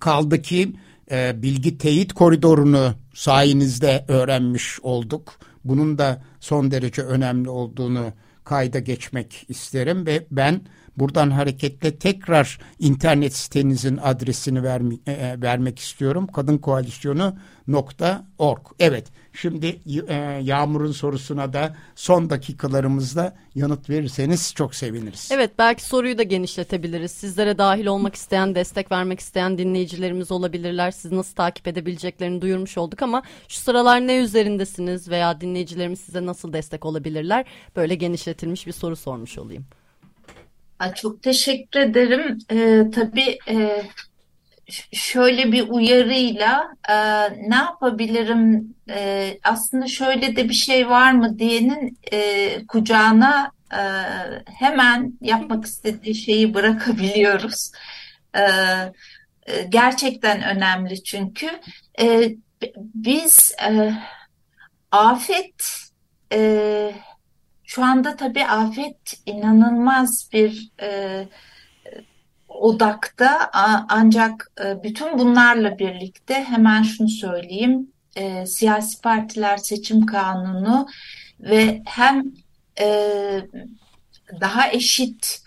kaldı 0.00 0.42
ki 0.42 0.72
e, 1.10 1.42
bilgi 1.42 1.78
teyit 1.78 2.12
koridorunu 2.12 2.94
sayenizde 3.14 4.04
öğrenmiş 4.08 4.80
olduk. 4.80 5.38
Bunun 5.64 5.98
da 5.98 6.24
son 6.40 6.70
derece 6.70 7.02
önemli 7.02 7.48
olduğunu 7.50 8.12
kayda 8.44 8.78
geçmek 8.78 9.44
isterim 9.48 10.06
ve 10.06 10.26
ben 10.30 10.60
buradan 10.96 11.30
hareketle 11.30 11.96
tekrar 11.96 12.58
internet 12.78 13.36
sitenizin 13.36 13.96
adresini 13.96 14.62
verme, 14.62 14.94
e, 15.06 15.42
vermek 15.42 15.78
istiyorum. 15.78 16.26
Kadınkoalisyonu.org. 16.26 18.66
Evet 18.78 19.06
Şimdi 19.34 19.80
e, 20.08 20.14
Yağmur'un 20.42 20.92
sorusuna 20.92 21.52
da 21.52 21.76
son 21.94 22.30
dakikalarımızda 22.30 23.36
yanıt 23.54 23.90
verirseniz 23.90 24.54
çok 24.54 24.74
seviniriz. 24.74 25.28
Evet 25.32 25.50
belki 25.58 25.84
soruyu 25.84 26.18
da 26.18 26.22
genişletebiliriz. 26.22 27.10
Sizlere 27.10 27.58
dahil 27.58 27.86
olmak 27.86 28.14
isteyen, 28.14 28.54
destek 28.54 28.92
vermek 28.92 29.20
isteyen 29.20 29.58
dinleyicilerimiz 29.58 30.32
olabilirler. 30.32 30.90
Siz 30.90 31.12
nasıl 31.12 31.34
takip 31.34 31.68
edebileceklerini 31.68 32.42
duyurmuş 32.42 32.78
olduk 32.78 33.02
ama 33.02 33.22
şu 33.48 33.60
sıralar 33.60 34.06
ne 34.06 34.16
üzerindesiniz 34.16 35.08
veya 35.08 35.40
dinleyicilerimiz 35.40 36.00
size 36.00 36.26
nasıl 36.26 36.52
destek 36.52 36.84
olabilirler? 36.84 37.44
Böyle 37.76 37.94
genişletilmiş 37.94 38.66
bir 38.66 38.72
soru 38.72 38.96
sormuş 38.96 39.38
olayım. 39.38 39.66
Çok 40.90 41.22
teşekkür 41.22 41.80
ederim. 41.80 42.38
Ee, 42.50 42.90
tabii 42.94 43.38
e, 43.48 43.82
şöyle 44.92 45.52
bir 45.52 45.68
uyarıyla 45.68 46.68
e, 46.88 46.94
ne 47.50 47.56
yapabilirim 47.56 48.74
e, 48.90 49.38
aslında 49.44 49.86
şöyle 49.86 50.36
de 50.36 50.48
bir 50.48 50.54
şey 50.54 50.88
var 50.88 51.12
mı 51.12 51.38
diyenin 51.38 51.98
e, 52.12 52.66
kucağına 52.66 53.50
e, 53.72 53.82
hemen 54.54 55.18
yapmak 55.20 55.64
istediği 55.64 56.14
şeyi 56.14 56.54
bırakabiliyoruz. 56.54 57.72
E, 58.34 58.42
e, 59.46 59.62
gerçekten 59.68 60.42
önemli 60.42 61.02
çünkü 61.04 61.60
e, 62.00 62.34
biz 62.76 63.54
e, 63.70 63.92
afet 64.90 65.54
e, 66.32 66.94
şu 67.74 67.84
anda 67.84 68.16
tabii 68.16 68.44
afet 68.44 69.20
inanılmaz 69.26 70.28
bir 70.32 70.70
e, 70.82 71.28
odakta. 72.48 73.50
Ancak 73.88 74.52
e, 74.64 74.82
bütün 74.82 75.18
bunlarla 75.18 75.78
birlikte 75.78 76.34
hemen 76.34 76.82
şunu 76.82 77.08
söyleyeyim. 77.08 77.92
E, 78.16 78.46
siyasi 78.46 79.00
partiler 79.00 79.56
seçim 79.56 80.06
kanunu 80.06 80.86
ve 81.40 81.82
hem 81.86 82.24
e, 82.80 82.86
daha 84.40 84.72
eşit 84.72 85.42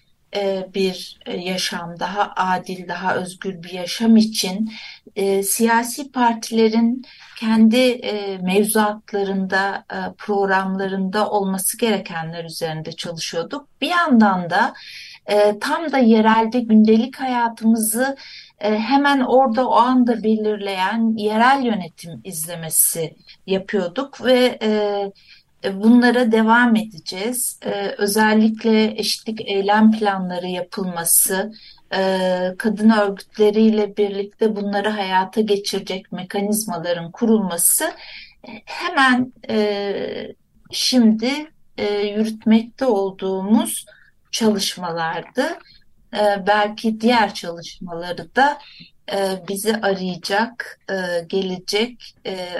bir 0.74 1.20
e, 1.26 1.38
yaşam, 1.38 2.00
daha 2.00 2.34
adil, 2.36 2.88
daha 2.88 3.16
özgür 3.16 3.64
bir 3.64 3.70
yaşam 3.70 4.18
için 4.18 4.72
e, 5.16 5.44
siyasi 5.44 6.12
partilerin 6.12 7.06
kendi 7.40 7.78
e, 7.78 8.38
mevzuatlarında, 8.38 9.86
e, 9.94 9.98
programlarında 10.18 11.30
olması 11.30 11.78
gerekenler 11.78 12.46
üzerinde 12.46 12.92
çalışıyorduk. 12.92 13.68
Bir 13.82 13.90
yandan 13.90 14.50
da 14.50 14.74
e, 15.26 15.60
tam 15.60 15.92
da 15.92 15.98
yerelde 15.98 16.60
gündelik 16.60 17.16
hayatımızı 17.16 18.16
e, 18.60 18.80
hemen 18.80 19.20
orada 19.20 19.70
o 19.70 19.76
anda 19.76 20.24
belirleyen 20.24 21.18
yerel 21.18 21.64
yönetim 21.66 22.22
izlemesi 22.24 23.16
yapıyorduk 23.48 24.26
ve 24.26 24.58
e, 24.62 24.68
e, 24.70 25.12
bunlara 25.74 26.32
devam 26.32 26.76
edeceğiz. 26.76 27.60
Ee, 27.66 27.96
özellikle 27.98 29.00
eşitlik 29.00 29.42
eylem 29.42 29.92
planları 29.92 30.48
yapılması, 30.48 31.54
e, 31.96 32.20
kadın 32.58 32.90
örgütleriyle 32.90 33.98
birlikte 33.98 34.56
bunları 34.56 34.90
hayata 34.90 35.42
geçirecek 35.42 36.12
mekanizmaların 36.12 37.12
kurulması 37.12 37.86
e, 38.48 38.52
hemen 38.66 39.34
şimdi 40.72 41.32
yürütmekte 42.16 42.86
olduğumuz 42.86 43.86
çalışmalardı. 44.32 45.58
belki 46.48 47.02
diğer 47.02 47.34
çalışmaları 47.34 48.36
da 48.36 48.58
bizi 49.50 49.76
arayacak, 49.76 50.80
gelecek 51.28 52.16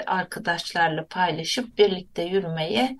arkadaşlarla 0.06 1.06
paylaşıp 1.06 1.78
birlikte 1.78 2.22
yürümeye 2.22 2.96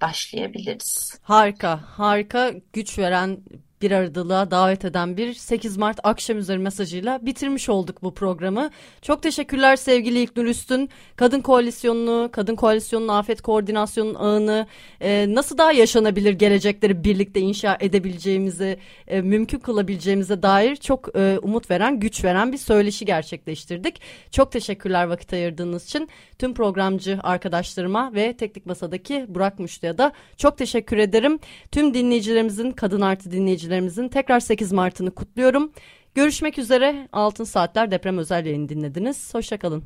başlayabiliriz. 0.00 1.18
Harika, 1.22 1.80
harika 1.82 2.52
güç 2.72 2.98
veren 2.98 3.38
bir 3.84 3.90
aradılığa 3.90 4.50
davet 4.50 4.84
eden 4.84 5.16
bir 5.16 5.34
8 5.34 5.76
Mart 5.76 6.00
akşam 6.04 6.38
üzeri 6.38 6.58
mesajıyla 6.58 7.26
bitirmiş 7.26 7.68
olduk 7.68 8.02
bu 8.02 8.14
programı. 8.14 8.70
Çok 9.02 9.22
teşekkürler 9.22 9.76
sevgili 9.76 10.18
İlknur 10.18 10.44
Üstün. 10.44 10.88
Kadın 11.16 11.40
Koalisyonu'nu, 11.40 12.28
Kadın 12.32 12.56
Koalisyonu'nun 12.56 13.08
afet 13.08 13.40
koordinasyonun 13.42 14.14
ağını 14.14 14.66
e, 15.00 15.26
nasıl 15.28 15.58
daha 15.58 15.72
yaşanabilir 15.72 16.32
gelecekleri 16.32 17.04
birlikte 17.04 17.40
inşa 17.40 17.76
edebileceğimizi, 17.80 18.78
e, 19.08 19.20
mümkün 19.20 19.58
kılabileceğimize 19.58 20.42
dair 20.42 20.76
çok 20.76 21.16
e, 21.16 21.38
umut 21.42 21.70
veren, 21.70 22.00
güç 22.00 22.24
veren 22.24 22.52
bir 22.52 22.58
söyleşi 22.58 23.04
gerçekleştirdik. 23.04 24.00
Çok 24.30 24.52
teşekkürler 24.52 25.04
vakit 25.04 25.32
ayırdığınız 25.32 25.84
için. 25.84 26.08
Tüm 26.38 26.54
programcı 26.54 27.18
arkadaşlarıma 27.22 28.14
ve 28.14 28.36
Teknik 28.36 28.66
Masa'daki 28.66 29.26
Burak 29.28 29.58
Müşte'ye 29.58 29.98
da 29.98 30.12
çok 30.36 30.58
teşekkür 30.58 30.96
ederim. 30.98 31.38
Tüm 31.72 31.94
dinleyicilerimizin, 31.94 32.70
kadın 32.70 33.00
artı 33.00 33.30
dinleyicilerimizin 33.30 34.08
tekrar 34.08 34.40
8 34.40 34.72
Mart'ını 34.72 35.10
kutluyorum. 35.10 35.72
Görüşmek 36.14 36.58
üzere. 36.58 37.08
Altın 37.12 37.44
Saatler 37.44 37.90
deprem 37.90 38.18
özel 38.18 38.46
yayını 38.46 38.68
dinlediniz. 38.68 39.34
Hoşçakalın. 39.34 39.84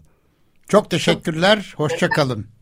Çok 0.68 0.90
teşekkürler. 0.90 1.74
Hoşçakalın. 1.76 2.57